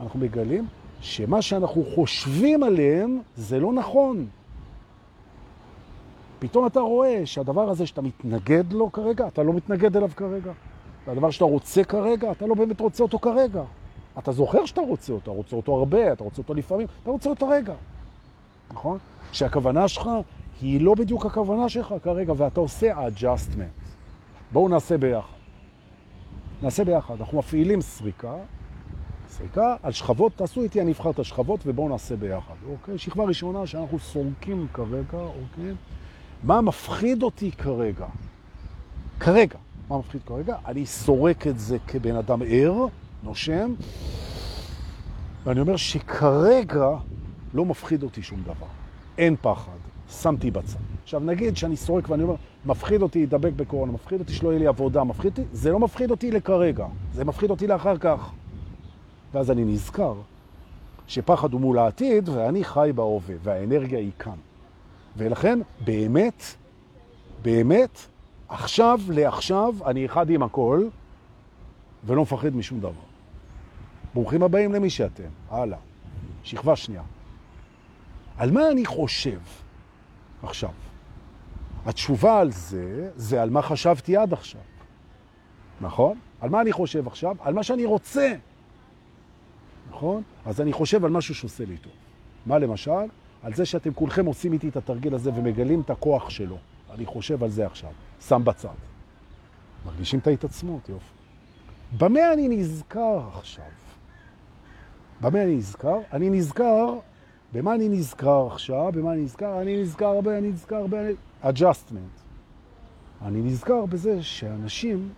[0.00, 0.66] אנחנו מגלים
[1.00, 4.26] שמה שאנחנו חושבים עליהם זה לא נכון.
[6.38, 10.52] פתאום אתה רואה שהדבר הזה שאתה מתנגד לו כרגע, אתה לא מתנגד אליו כרגע.
[11.06, 13.62] והדבר שאתה רוצה כרגע, אתה לא באמת רוצה אותו כרגע.
[14.18, 17.48] אתה זוכר שאתה רוצה אותו, רוצה אותו הרבה, אתה רוצה אותו לפעמים, אתה רוצה אותו
[17.48, 17.74] רגע.
[18.70, 18.98] נכון?
[19.32, 20.10] שהכוונה שלך
[20.60, 23.86] היא לא בדיוק הכוונה שלך כרגע, ואתה עושה adjustment.
[24.52, 25.36] בואו נעשה ביחד.
[26.62, 27.14] נעשה ביחד.
[27.20, 28.34] אנחנו מפעילים סריקה,
[29.28, 32.54] סריקה על שכבות, תעשו איתי, אני אבחר את השכבות ובואו נעשה ביחד.
[32.70, 32.98] אוקיי?
[32.98, 35.74] שכבה ראשונה שאנחנו סורקים כרגע, אוקיי?
[36.44, 38.06] מה מפחיד אותי כרגע?
[39.20, 39.58] כרגע.
[39.88, 40.56] מה מפחיד כרגע?
[40.66, 42.86] אני סורק את זה כבן אדם ער,
[43.22, 43.74] נושם,
[45.44, 46.88] ואני אומר שכרגע
[47.54, 48.66] לא מפחיד אותי שום דבר.
[49.18, 49.78] אין פחד,
[50.10, 50.78] שמתי בצד.
[51.02, 52.34] עכשיו נגיד שאני סורק ואני אומר,
[52.66, 56.10] מפחיד אותי להידבק בקורונה, מפחיד אותי שלא יהיה לי עבודה, מפחיד אותי, זה לא מפחיד
[56.10, 58.30] אותי לכרגע, זה מפחיד אותי לאחר כך.
[59.34, 60.14] ואז אני נזכר
[61.06, 64.36] שפחד הוא מול העתיד ואני חי בהווה, והאנרגיה היא כאן.
[65.16, 66.42] ולכן, באמת,
[67.42, 67.98] באמת,
[68.48, 70.88] עכשיו לעכשיו אני אחד עם הכל,
[72.04, 72.90] ולא מפחד משום דבר.
[74.14, 75.28] ברוכים הבאים למי שאתם.
[75.50, 75.78] הלאה.
[76.44, 77.02] שכבה שנייה.
[78.36, 79.38] על מה אני חושב
[80.42, 80.70] עכשיו?
[81.86, 84.60] התשובה על זה, זה על מה חשבתי עד עכשיו.
[85.80, 86.18] נכון?
[86.40, 87.36] על מה אני חושב עכשיו?
[87.40, 88.34] על מה שאני רוצה.
[89.90, 90.22] נכון?
[90.46, 91.92] אז אני חושב על משהו שעושה לי טוב.
[92.46, 93.06] מה למשל?
[93.42, 96.58] על זה שאתם כולכם עושים איתי את התרגיל הזה ומגלים את הכוח שלו.
[96.94, 97.90] אני חושב על זה עכשיו.
[98.20, 98.68] שם בצד.
[99.86, 101.04] מרגישים את ההתעצמות, יופי.
[101.98, 103.64] במה אני נזכר עכשיו?
[105.20, 105.98] במה אני נזכר?
[106.12, 106.98] אני נזכר,
[107.52, 108.92] במה אני נזכר עכשיו?
[108.92, 109.62] במה אני נזכר?
[109.62, 111.12] אני נזכר הרבה, אני נזכר אני...
[111.42, 112.26] adjustment.
[113.22, 115.08] אני נזכר בזה שאנשים,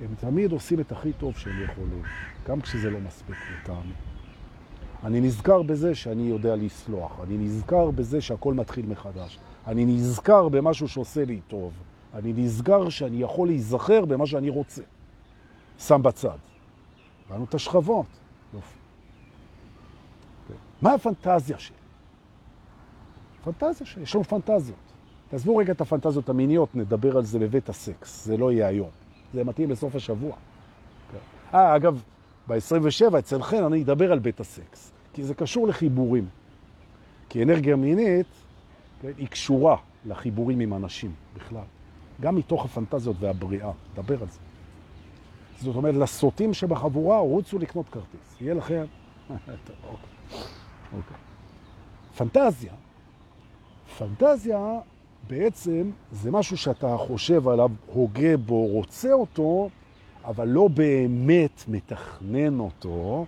[0.00, 2.02] הם תמיד עושים את הכי טוב שהם יכולים,
[2.48, 3.92] גם כשזה לא מספיק לטעמי.
[5.04, 9.38] אני נזכר בזה שאני יודע לסלוח, אני נזכר בזה שהכל מתחיל מחדש.
[9.66, 11.72] אני נזכר במשהו שעושה לי טוב.
[12.14, 14.82] אני נזכר שאני יכול להיזכר במה שאני רוצה.
[15.78, 16.38] שם בצד.
[17.30, 18.06] ראינו את השכבות.
[18.54, 18.78] יופי.
[20.82, 21.76] מה הפנטזיה שלי?
[23.44, 24.78] פנטזיה שלי, יש לנו פנטזיות.
[25.28, 28.24] תעזבו רגע את הפנטזיות המיניות, נדבר על זה בבית הסקס.
[28.24, 28.90] זה לא יהיה היום.
[29.34, 30.32] זה מתאים לסוף השבוע.
[31.54, 32.02] אה, אגב,
[32.48, 36.28] ב-27 אצל חן אני אדבר על בית הסקס, כי זה קשור לחיבורים.
[37.28, 38.26] כי אנרגיה מינית
[39.02, 41.64] כן, היא קשורה לחיבורים עם אנשים בכלל.
[42.20, 44.38] גם מתוך הפנטזיות והבריאה, דבר על זה.
[45.60, 48.40] זאת אומרת, לסוטים שבחבורה, רוצו לקנות כרטיס.
[48.40, 48.84] יהיה לכם...
[50.96, 51.16] אוקיי.
[52.16, 52.72] פנטזיה.
[53.98, 54.78] פנטזיה
[55.28, 59.68] בעצם זה משהו שאתה חושב עליו, הוגה בו, רוצה אותו,
[60.26, 63.26] אבל לא באמת מתכנן אותו,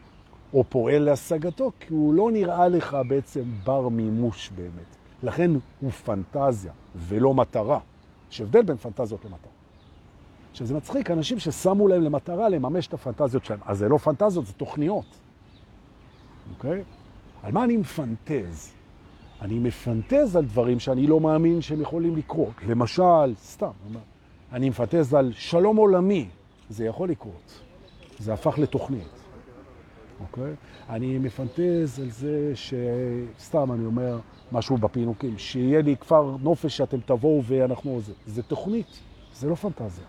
[0.55, 4.97] או פועל להשגתו, כי הוא לא נראה לך בעצם בר מימוש באמת.
[5.23, 7.79] לכן הוא פנטזיה ולא מטרה.
[8.31, 9.51] יש הבדל בין פנטזיות למטרה.
[10.55, 13.61] שזה מצחיק, אנשים ששמו להם למטרה לממש את הפנטזיות שלהם.
[13.65, 15.05] אז זה לא פנטזיות, זה תוכניות.
[16.57, 16.83] אוקיי?
[17.43, 18.73] על מה אני מפנטז?
[19.43, 22.55] אני מפנטז על דברים שאני לא מאמין שהם יכולים לקרות.
[22.67, 23.71] למשל, סתם,
[24.53, 26.29] אני מפנטז על שלום עולמי.
[26.71, 27.61] זה יכול לקרות.
[28.19, 29.19] זה הפך לתוכנית.
[30.21, 30.55] אוקיי?
[30.89, 34.19] אני מפנטז על זה שסתם אני אומר
[34.53, 38.01] משהו בפינוקים, שיהיה לי כפר נופש שאתם תבואו ואנחנו...
[38.01, 39.01] זה, זה תוכנית,
[39.35, 40.05] זה לא פנטזיה.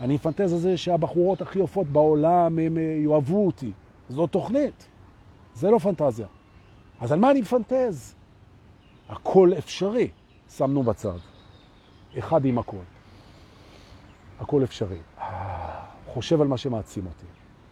[0.00, 3.72] אני מפנטז על זה שהבחורות הכי יפות בעולם הם אה, יאהבו אותי.
[4.08, 4.86] זו תוכנית,
[5.54, 6.26] זה לא פנטזיה.
[7.00, 8.14] אז על מה אני מפנטז?
[9.08, 10.08] הכל אפשרי,
[10.56, 11.18] שמנו בצד.
[12.18, 12.76] אחד עם הכל.
[14.40, 14.98] הכל אפשרי.
[16.10, 17.26] חושב על מה שמעצים אותי.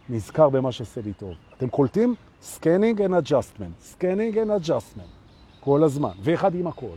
[0.09, 1.33] נזכר במה שעושה לי טוב.
[1.57, 2.15] אתם קולטים?
[2.41, 3.95] Scanning and adjustment.
[3.95, 5.09] Scanning and adjustment.
[5.59, 6.11] כל הזמן.
[6.23, 6.95] ואחד עם הכל.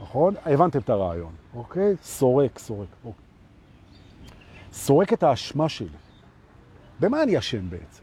[0.00, 0.34] נכון?
[0.44, 1.94] הבנתם את הרעיון, אוקיי?
[2.02, 2.88] סורק, סורק.
[3.04, 3.24] אוקיי.
[4.72, 5.88] סורק את האשמה שלי.
[7.00, 8.02] במה אני אשם בעצם?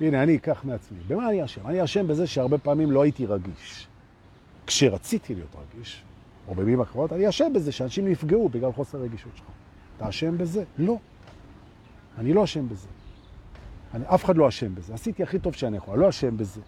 [0.00, 0.98] הנה, אני אקח מעצמי.
[1.08, 1.66] במה אני אשם?
[1.66, 3.86] אני אשם בזה שהרבה פעמים לא הייתי רגיש.
[4.66, 6.02] כשרציתי להיות רגיש,
[6.48, 9.46] או במילים אחרות, אני אשם בזה שאנשים נפגעו בגלל חוסר רגישות שלך.
[9.96, 10.64] אתה אשם בזה?
[10.78, 10.96] לא.
[12.20, 12.88] אני לא אשם בזה.
[13.94, 14.94] אני, אף אחד לא אשם בזה.
[14.94, 16.60] עשיתי הכי טוב שאני יכול, אני לא אשם בזה.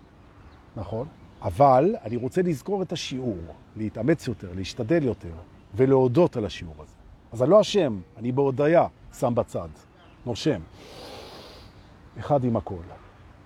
[0.76, 1.06] נכון?
[1.42, 3.38] אבל אני רוצה לזכור את השיעור,
[3.76, 5.34] להתאמץ יותר, להשתדל יותר,
[5.74, 6.94] ולהודות על השיעור הזה.
[7.32, 8.86] אז אני לא אשם, אני בהודיה,
[9.18, 9.68] שם בצד,
[10.26, 10.60] נושם.
[12.18, 12.82] אחד עם הכל.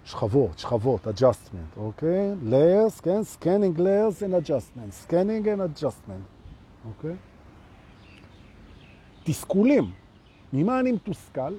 [0.05, 2.33] שכבות, שכבות, adjustment, אוקיי?
[2.51, 3.21] layers, כן?
[3.39, 6.23] scanning layers and adjustment, scanning and adjustment,
[6.89, 7.17] אוקיי?
[9.25, 9.91] תסכולים.
[10.53, 11.53] ממה אני מתוסכל?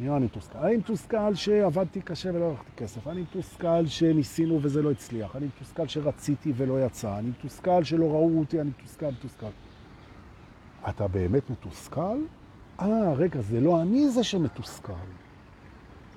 [0.00, 0.58] ממה אני מתוסכל?
[0.58, 3.08] אני מתוסכל שעבדתי קשה ולא הלכתי כסף.
[3.08, 5.36] אני מתוסכל שניסינו וזה לא הצליח.
[5.36, 7.18] אני מתוסכל שרציתי ולא יצא.
[7.18, 9.46] אני מתוסכל שלא ראו אותי, אני מתוסכל, מתוסכל.
[10.88, 12.18] אתה באמת מתוסכל?
[12.80, 14.92] אה, רגע, זה לא אני זה שמתוסכל.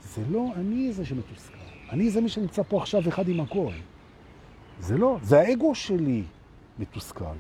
[0.04, 1.58] זה לא אני זה שמתוסכל.
[1.90, 3.72] אני זה מי שנמצא פה עכשיו אחד עם הכל.
[4.80, 6.24] זה לא, זה האגו שלי
[6.80, 7.36] מתוסכל.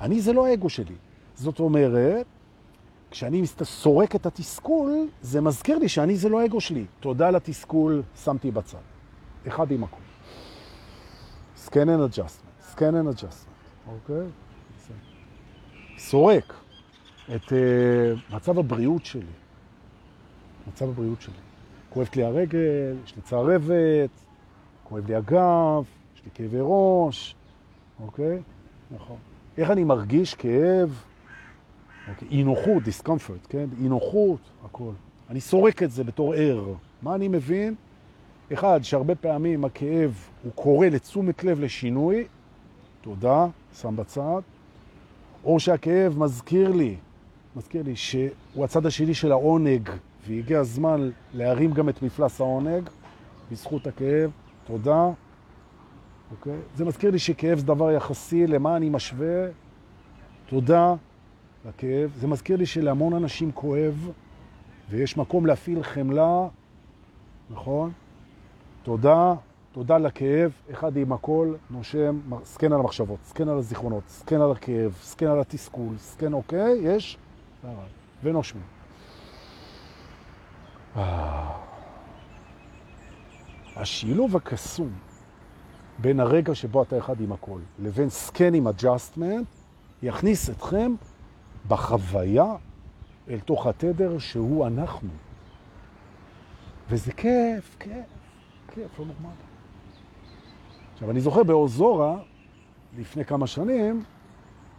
[0.00, 0.94] אני זה לא האגו שלי.
[1.34, 2.26] זאת אומרת,
[3.10, 6.84] כשאני סורק את התסכול, זה מזכיר לי שאני זה לא האגו שלי.
[7.00, 8.78] תודה לתסכול, שמתי בצד.
[9.48, 10.00] אחד עם הכל.
[11.66, 14.26] scan and adjustment, scan and adjustment, אוקיי?
[15.98, 16.54] סורק
[17.34, 19.22] את uh, מצב הבריאות שלי.
[20.68, 21.34] מצב הבריאות שלי.
[21.90, 24.10] כואבת לי הרגל, יש לי צערבת,
[24.84, 25.84] כואב לי הגב,
[26.14, 27.36] יש לי כאבי ראש,
[28.00, 28.38] אוקיי?
[28.90, 29.16] נכון.
[29.58, 31.02] איך אני מרגיש כאב?
[32.08, 32.28] אוקיי.
[32.30, 33.66] אי נוחות, דיסקומפורט, כן?
[33.82, 34.92] אי נוחות, הכל.
[35.30, 36.72] אני סורק את זה בתור ער.
[37.02, 37.74] מה אני מבין?
[38.52, 42.24] אחד, שהרבה פעמים הכאב הוא קורא לתשומת לב לשינוי,
[43.00, 43.46] תודה,
[43.80, 44.40] שם בצד,
[45.44, 46.96] או שהכאב מזכיר לי,
[47.56, 49.90] מזכיר לי שהוא הצד השני של העונג,
[50.26, 52.88] והגיע הזמן להרים גם את מפלס העונג,
[53.50, 54.30] בזכות הכאב,
[54.66, 55.10] תודה.
[56.30, 56.58] אוקיי?
[56.76, 59.46] זה מזכיר לי שכאב זה דבר יחסי, למה אני משווה?
[60.48, 60.94] תודה
[61.68, 62.10] לכאב.
[62.16, 64.10] זה מזכיר לי שלהמון אנשים כואב,
[64.90, 66.48] ויש מקום להפעיל חמלה,
[67.50, 67.92] נכון?
[68.82, 69.34] תודה,
[69.72, 74.98] תודה לכאב, אחד עם הכל, נושם, scan על המחשבות, scan על הזיכרונות, scan על הכאב,
[75.02, 77.18] scan על התסכול, scan אוקיי, יש,
[78.22, 78.62] ונושמים.
[83.76, 84.90] השילוב הקסום
[85.98, 89.46] בין הרגע שבו אתה אחד עם הכל לבין scan עם adjustment
[90.02, 90.94] יכניס אתכם
[91.68, 92.54] בחוויה
[93.28, 95.08] אל תוך התדר שהוא אנחנו.
[96.90, 97.92] וזה כיף, כיף,
[98.74, 99.34] כיף, לא נורמלי.
[100.92, 102.18] עכשיו, אני זוכר באוזורה,
[102.98, 104.04] לפני כמה שנים,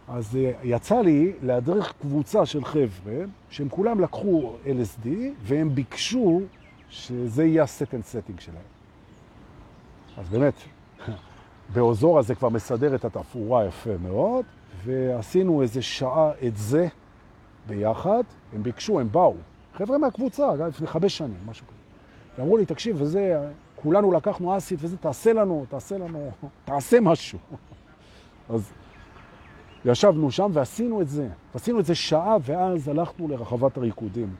[0.08, 5.08] אז אה, יצא לי להדריך קבוצה של חבר'ה, שהם כולם לקחו LSD,
[5.42, 6.40] והם ביקשו
[6.90, 8.62] שזה יהיה ה set and setting שלהם.
[10.18, 10.54] אז באמת,
[11.74, 14.44] באוזורה זה כבר מסדר את התפאורה יפה מאוד,
[14.84, 16.88] ועשינו איזה שעה את זה
[17.66, 18.22] ביחד,
[18.52, 19.34] הם ביקשו, הם באו.
[19.74, 21.76] חבר'ה מהקבוצה, לפני חמש שנים, משהו כזה.
[22.38, 26.30] ואמרו לי, תקשיב, וזה, כולנו לקחנו אסית וזה, תעשה לנו, תעשה לנו,
[26.64, 27.38] תעשה משהו.
[28.50, 28.72] אז
[29.84, 31.28] ישבנו שם ועשינו את זה.
[31.54, 34.34] עשינו את זה שעה, ואז הלכנו לרחבת הריקודים.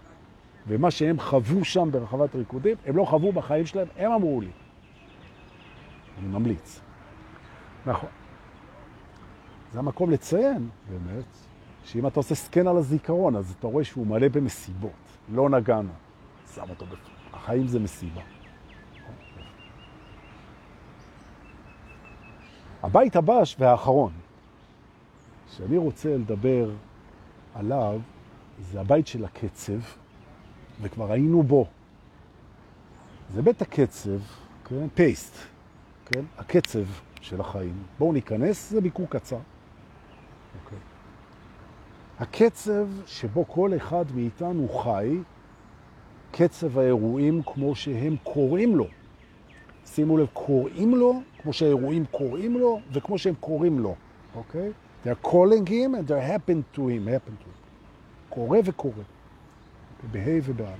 [0.68, 4.51] ומה שהם חוו שם ברחבת הריקודים, הם לא חוו בחיים שלהם, הם אמרו לי.
[6.18, 6.80] אני ממליץ.
[7.86, 8.09] נכון.
[9.73, 11.25] זה המקום לציין, באמת,
[11.85, 14.91] שאם אתה עושה סקן על הזיכרון, אז אתה רואה שהוא מלא במסיבות.
[15.33, 15.93] לא נגענו.
[16.55, 17.16] שם אותו בפנים.
[17.33, 18.21] החיים זה מסיבה.
[22.83, 24.12] הבית הבא והאחרון,
[25.57, 26.71] שאני רוצה לדבר
[27.55, 28.01] עליו,
[28.61, 29.79] זה הבית של הקצב,
[30.83, 31.66] וכבר היינו בו.
[33.35, 34.19] זה בית הקצב,
[34.64, 34.89] כן?
[34.95, 35.37] פייסט,
[36.07, 36.25] כן?
[36.39, 36.85] הקצב
[37.21, 37.83] של החיים.
[37.99, 39.39] בואו ניכנס, זה ביקור קצר.
[40.64, 40.78] אוקיי.
[42.18, 45.18] הקצב שבו כל אחד מאיתנו חי,
[46.30, 48.86] קצב האירועים כמו שהם קוראים לו.
[49.86, 53.94] שימו לב, קוראים לו, כמו שהאירועים קוראים לו, וכמו שהם קוראים לו,
[54.34, 54.72] אוקיי?
[55.05, 57.59] They're calling him and they're happen to him, happen to him.
[58.28, 59.03] קורא וקורא.
[60.12, 60.76] בה' ובא'.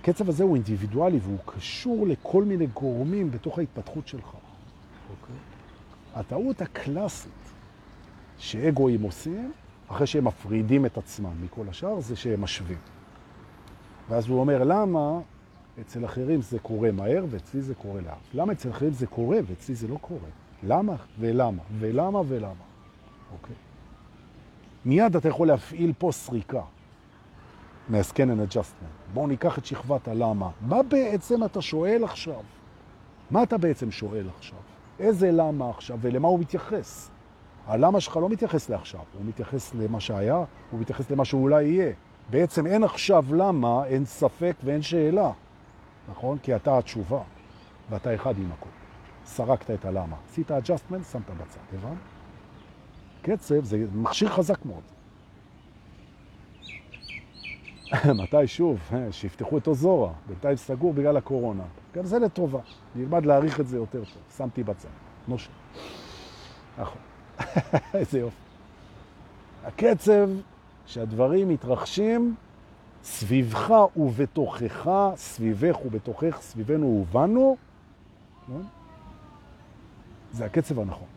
[0.00, 4.26] הקצב הזה הוא אינדיבידואלי והוא קשור לכל מיני גורמים בתוך ההתפתחות שלך.
[5.10, 5.36] אוקיי?
[6.14, 7.41] הטעות הקלאסית
[8.42, 9.52] שאגואים עושים,
[9.88, 12.78] אחרי שהם מפרידים את עצמם מכל השאר, זה שהם משווים.
[14.08, 15.20] ואז הוא אומר, למה
[15.80, 18.34] אצל אחרים זה קורה מהר ואצלי זה קורה לאט?
[18.34, 20.28] למה אצל אחרים זה קורה ואצלי זה לא קורה?
[20.62, 22.64] למה ולמה ולמה ולמה?
[23.32, 23.56] אוקיי.
[24.84, 26.62] מיד אתה יכול להפעיל פה סריקה
[27.88, 29.12] מה-scan and adjustment.
[29.14, 30.50] בואו ניקח את שכבת הלמה.
[30.60, 32.40] מה בעצם אתה שואל עכשיו?
[33.30, 34.58] מה אתה בעצם שואל עכשיו?
[35.00, 37.11] איזה למה עכשיו ולמה הוא מתייחס?
[37.66, 41.92] הלמה שלך לא מתייחס לעכשיו, הוא מתייחס למה שהיה, הוא מתייחס למה שאולי יהיה.
[42.30, 45.30] בעצם אין עכשיו למה, אין ספק ואין שאלה,
[46.10, 46.38] נכון?
[46.38, 47.20] כי אתה התשובה,
[47.90, 48.68] ואתה אחד עם הכל.
[49.24, 50.16] סרקת את הלמה.
[50.30, 51.98] עשית adjustment, שמת בצד, הבנת?
[53.22, 54.82] קצב זה מכשיר חזק מאוד.
[58.22, 58.90] מתי שוב?
[59.10, 61.64] שיפתחו את אוזורה, בינתיים סגור בגלל הקורונה.
[61.94, 62.60] גם זה לטובה,
[62.94, 64.22] נלמד להעריך את זה יותר טוב.
[64.36, 64.88] שמתי בצד.
[65.28, 65.50] נושא.
[66.78, 67.11] נכון.
[67.94, 68.36] איזה יופי.
[69.64, 70.30] הקצב
[70.86, 72.34] שהדברים מתרחשים
[73.04, 77.56] סביבך ובתוכך, סביבך ובתוכך, סביבנו ובנו,
[78.46, 78.52] כן?
[80.32, 81.08] זה הקצב הנכון.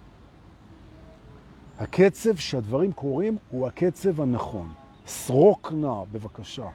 [1.80, 4.74] הקצב שהדברים קורים הוא הקצב הנכון.
[5.08, 6.68] סרוק נא, בבקשה,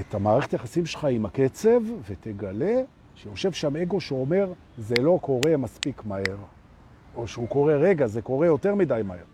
[0.00, 2.82] את המערכת היחסים שלך עם הקצב ותגלה
[3.14, 6.36] שיושב שם אגו שאומר, זה לא קורה מספיק מהר.
[7.16, 9.24] או שהוא קורה רגע, זה קורה יותר מדי מהר.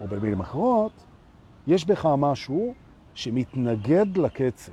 [0.00, 0.92] או במילים אחרות,
[1.66, 2.74] יש בך משהו
[3.14, 4.72] שמתנגד לקצב.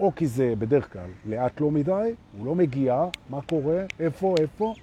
[0.00, 4.74] או כי זה בדרך כלל לאט לא מדי, הוא לא מגיע, מה קורה, איפה, איפה,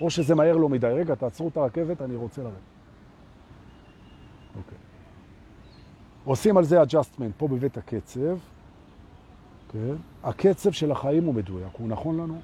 [0.00, 0.86] או שזה מהר לא מדי.
[0.86, 2.54] רגע, תעצרו את הרכבת, אני רוצה לרדת.
[4.56, 4.78] אוקיי.
[6.24, 8.38] עושים על זה adjustment פה בבית הקצב.
[9.72, 9.94] כן?
[10.24, 12.40] הקצב של החיים הוא מדויק, הוא נכון לנו.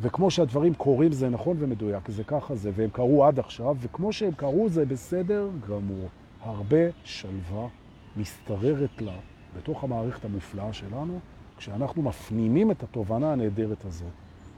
[0.00, 4.32] וכמו שהדברים קורים זה נכון ומדויק, זה ככה זה, והם קרו עד עכשיו, וכמו שהם
[4.32, 6.08] קרו זה בסדר גמור.
[6.40, 7.68] הרבה שלווה
[8.16, 9.16] מסתררת לה
[9.56, 11.18] בתוך המערכת המופלאה שלנו,
[11.56, 14.12] כשאנחנו מפנימים את התובנה הנהדרת הזאת.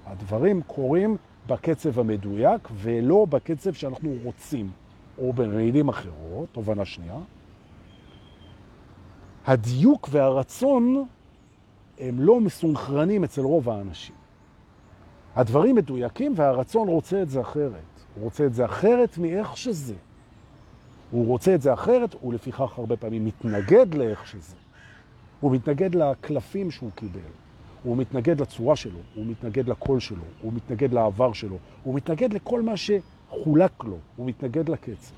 [0.07, 1.16] הדברים קורים
[1.47, 4.70] בקצב המדויק ולא בקצב שאנחנו רוצים,
[5.18, 7.18] או במילים אחרות, תובנה שנייה.
[9.47, 11.05] הדיוק והרצון
[11.99, 14.21] הם לא מסונכרנים אצל רוב האנשים.
[15.37, 17.72] הדברים מדויקים והרצון רוצה את זה אחרת.
[18.14, 19.95] הוא רוצה את זה אחרת מאיך שזה.
[21.11, 24.57] הוא רוצה את זה אחרת, הוא לפיכך הרבה פעמים מתנגד לאיך שזה.
[25.41, 27.20] הוא מתנגד לקלפים שהוא קיבל.
[27.83, 32.62] הוא מתנגד לצורה שלו, הוא מתנגד לקול שלו, הוא מתנגד לעבר שלו, הוא מתנגד לכל
[32.62, 35.14] מה שחולק לו, הוא מתנגד לקצב.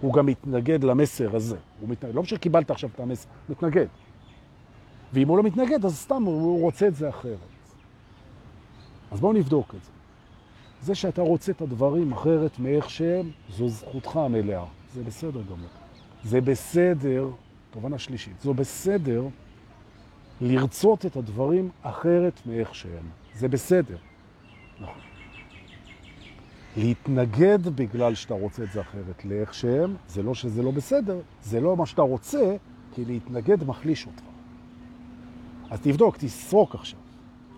[0.00, 1.56] הוא גם מתנגד למסר הזה.
[1.80, 3.86] הוא מתנגד, לא משנה קיבלת עכשיו את המסר, מתנגד.
[5.12, 7.49] ואם הוא לא מתנגד, אז סתם הוא רוצה את זה אחרת.
[9.10, 9.90] אז בואו נבדוק את זה.
[10.82, 14.64] זה שאתה רוצה את הדברים אחרת מאיך שהם, זו זכותך המלאה.
[14.94, 15.68] זה בסדר גמור.
[16.24, 17.28] זה בסדר,
[17.70, 19.24] תובנה שלישית, זו בסדר
[20.40, 23.08] לרצות את הדברים אחרת מאיך שהם.
[23.34, 23.96] זה בסדר.
[24.80, 25.00] נכון.
[26.76, 31.60] להתנגד בגלל שאתה רוצה את זה אחרת לאיך שהם, זה לא שזה לא בסדר, זה
[31.60, 32.56] לא מה שאתה רוצה,
[32.94, 34.22] כי להתנגד מחליש אותך.
[35.70, 36.98] אז תבדוק, תסרוק עכשיו,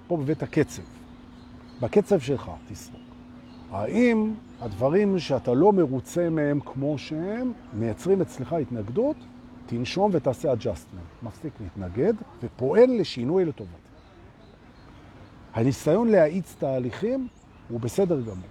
[0.06, 0.82] פה בבית הקצב.
[1.82, 3.02] בקצב שלך תסרוק.
[3.70, 9.16] האם הדברים שאתה לא מרוצה מהם כמו שהם, מייצרים אצלך התנגדות,
[9.66, 11.24] תנשום ותעשה adjustment.
[11.24, 12.12] מפסיק להתנגד
[12.42, 13.70] ופועל לשינוי לטובת.
[15.54, 17.28] הניסיון להאיץ תהליכים
[17.68, 18.48] הוא בסדר גמור.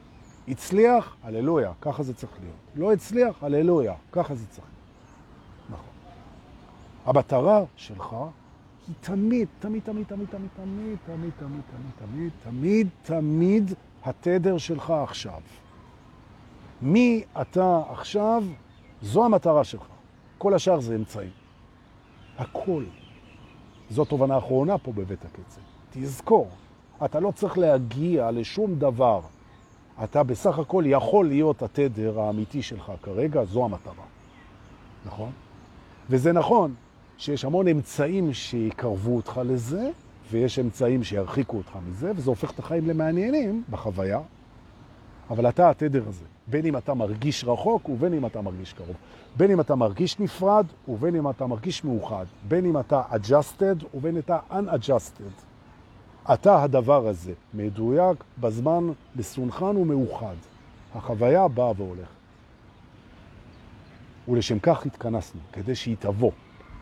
[0.47, 2.55] הצליח, הללויה, ככה זה צריך להיות.
[2.75, 5.79] לא הצליח, הללויה, ככה זה צריך להיות.
[5.81, 5.93] נכון.
[7.05, 8.15] המטרה שלך
[8.91, 11.61] היא תמיד, תמיד, תמיד, תמיד, תמיד, תמיד, תמיד, תמיד,
[11.99, 13.73] תמיד, תמיד, תמיד
[14.03, 15.41] התדר שלך עכשיו.
[16.81, 18.43] מי אתה עכשיו,
[19.01, 19.87] זו המטרה שלך.
[20.37, 21.29] כל השאר זה אמצעי.
[22.37, 22.83] הכל.
[23.89, 25.61] זו תובנה האחרונה פה בבית הקצב.
[25.91, 26.49] תזכור,
[27.05, 29.21] אתה לא צריך להגיע לשום דבר.
[30.03, 34.05] אתה בסך הכל יכול להיות התדר האמיתי שלך כרגע, זו המטרה.
[35.05, 35.31] נכון?
[36.09, 36.73] וזה נכון
[37.21, 39.89] שיש המון אמצעים שיקרבו אותך לזה,
[40.31, 44.19] ויש אמצעים שירחיקו אותך מזה, וזה הופך את החיים למעניינים בחוויה,
[45.29, 46.25] אבל אתה התדר הזה.
[46.47, 48.95] בין אם אתה מרגיש רחוק ובין אם אתה מרגיש קרוב.
[49.37, 52.25] בין אם אתה מרגיש נפרד ובין אם אתה מרגיש מאוחד.
[52.47, 55.43] בין אם אתה adjusted ובין אם אתה unadjusted.
[56.33, 58.83] אתה הדבר הזה, מדויק, בזמן
[59.15, 60.35] מסונכן ומאוחד.
[60.95, 62.21] החוויה באה והולכת.
[64.27, 66.31] ולשם כך התכנסנו, כדי שהיא תבוא,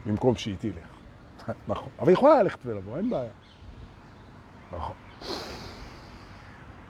[0.06, 0.74] במקום שהיא תלך.
[1.68, 1.90] נכון.
[2.00, 3.32] אבל היא יכולה ללכת ולבוא, אין בעיה.
[4.78, 4.96] נכון.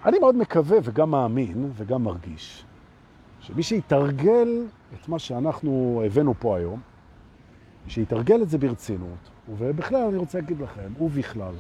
[0.06, 2.66] אני מאוד מקווה וגם מאמין וגם מרגיש
[3.40, 4.48] שמי שיתרגל
[4.94, 6.80] את מה שאנחנו הבאנו פה היום,
[7.88, 11.54] שיתרגל את זה ברצינות, ובכלל אני רוצה להגיד לכם, ובכלל,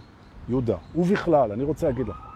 [0.49, 2.29] יהודה, ובכלל, אני רוצה להגיד לכם,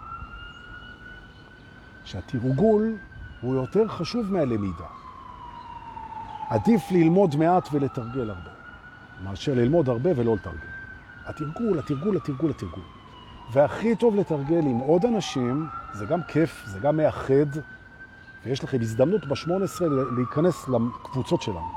[2.03, 2.97] שהתרגול
[3.41, 4.87] הוא יותר חשוב מהלמידה.
[6.49, 8.49] עדיף ללמוד מעט ולתרגל הרבה,
[9.23, 10.57] מאשר ללמוד הרבה ולא לתרגל.
[11.25, 12.83] התרגול, התרגול, התרגול, התרגול.
[13.53, 17.59] והכי טוב לתרגל עם עוד אנשים, זה גם כיף, זה גם מאחד,
[18.45, 19.83] ויש לכם הזדמנות ב-18
[20.15, 21.71] להיכנס לקבוצות שלנו,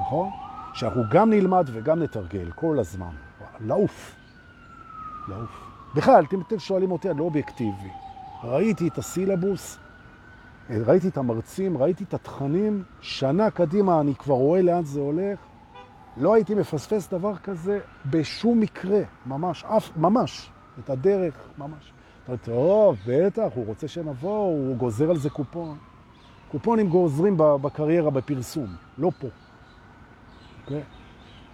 [0.00, 0.30] נכון?
[0.74, 3.12] שאנחנו גם נלמד וגם נתרגל כל הזמן.
[3.60, 4.14] לעוף,
[5.28, 5.70] לעוף.
[5.94, 7.90] בכלל, אתם שואלים אותי, אני לא אובייקטיבי.
[8.44, 9.78] ראיתי את הסילבוס,
[10.70, 15.38] ראיתי את המרצים, ראיתי את התכנים, שנה קדימה אני כבר רואה לאן זה הולך.
[16.16, 20.50] לא הייתי מפספס דבר כזה בשום מקרה, ממש, אף, ממש.
[20.78, 21.92] את הדרך, ממש.
[22.24, 25.78] אתה אומר, טוב, בטח, הוא רוצה שנבוא, הוא גוזר על זה קופון.
[26.50, 28.66] קופונים גוזרים בקריירה, בפרסום,
[28.98, 29.28] לא פה.
[30.62, 30.82] אוקיי?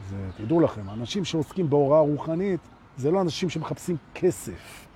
[0.08, 2.60] זה, תדעו לכם, אנשים שעוסקים בהוראה רוחנית,
[2.96, 4.86] זה לא אנשים שמחפשים כסף.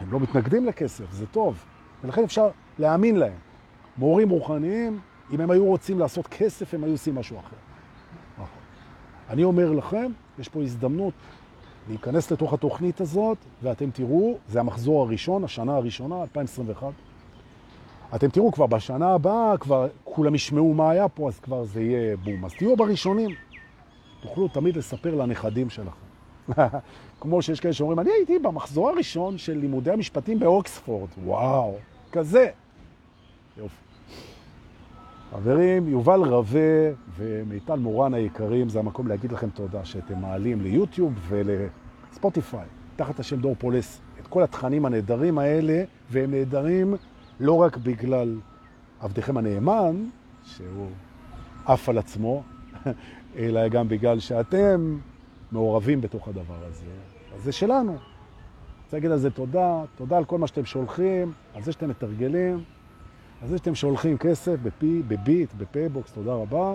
[0.00, 1.64] הם לא מתנגדים לכסף, זה טוב.
[2.04, 2.48] ולכן אפשר
[2.78, 3.38] להאמין להם.
[3.96, 5.00] מורים רוחניים,
[5.32, 7.56] אם הם היו רוצים לעשות כסף, הם היו עושים משהו אחר.
[9.30, 11.14] אני אומר לכם, יש פה הזדמנות
[11.88, 16.92] להיכנס לתוך התוכנית הזאת, ואתם תראו, זה המחזור הראשון, השנה הראשונה, 2021.
[18.14, 22.16] אתם תראו כבר בשנה הבאה, כבר כולם ישמעו מה היה פה, אז כבר זה יהיה
[22.16, 22.44] בום.
[22.44, 23.30] אז תהיו בראשונים.
[24.22, 26.12] תוכלו תמיד לספר לנכדים שלכם.
[27.20, 31.08] כמו שיש כאלה שאומרים, אני הייתי במחזור הראשון של לימודי המשפטים באוקספורד.
[31.24, 31.74] וואו,
[32.12, 32.48] כזה.
[33.58, 33.81] יופי.
[35.32, 42.66] חברים, יובל רווה ומיטל מורן היקרים, זה המקום להגיד לכם תודה שאתם מעלים ליוטיוב ולספוטיפיי,
[42.96, 46.94] תחת השם דור פולס, את כל התכנים הנהדרים האלה, והם נהדרים
[47.40, 48.38] לא רק בגלל
[49.00, 49.96] עבדכם הנאמן,
[50.44, 50.88] שהוא
[51.64, 52.42] אף על עצמו,
[53.38, 54.98] אלא גם בגלל שאתם
[55.52, 56.86] מעורבים בתוך הדבר הזה.
[57.34, 57.92] אז זה שלנו.
[57.92, 57.98] אני
[58.84, 62.64] רוצה להגיד על זה תודה, תודה על כל מה שאתם שולחים, על זה שאתם מתרגלים.
[63.42, 66.74] אז זה שאתם שולחים כסף בפיי, בביט, בפייבוקס, תודה רבה,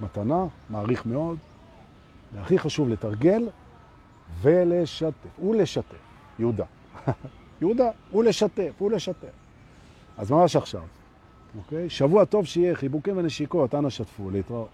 [0.00, 1.38] במתנה, מעריך מאוד.
[2.34, 3.48] והכי חשוב לתרגל
[4.40, 5.96] ולשתף, ולשתף,
[6.38, 6.64] יהודה.
[7.60, 9.28] יהודה, ולשתף, ולשתף.
[10.16, 10.82] אז ממש עכשיו,
[11.58, 11.90] אוקיי?
[11.90, 14.68] שבוע טוב שיהיה, חיבוקים ונשיקות, אנא שתפו, להתראות.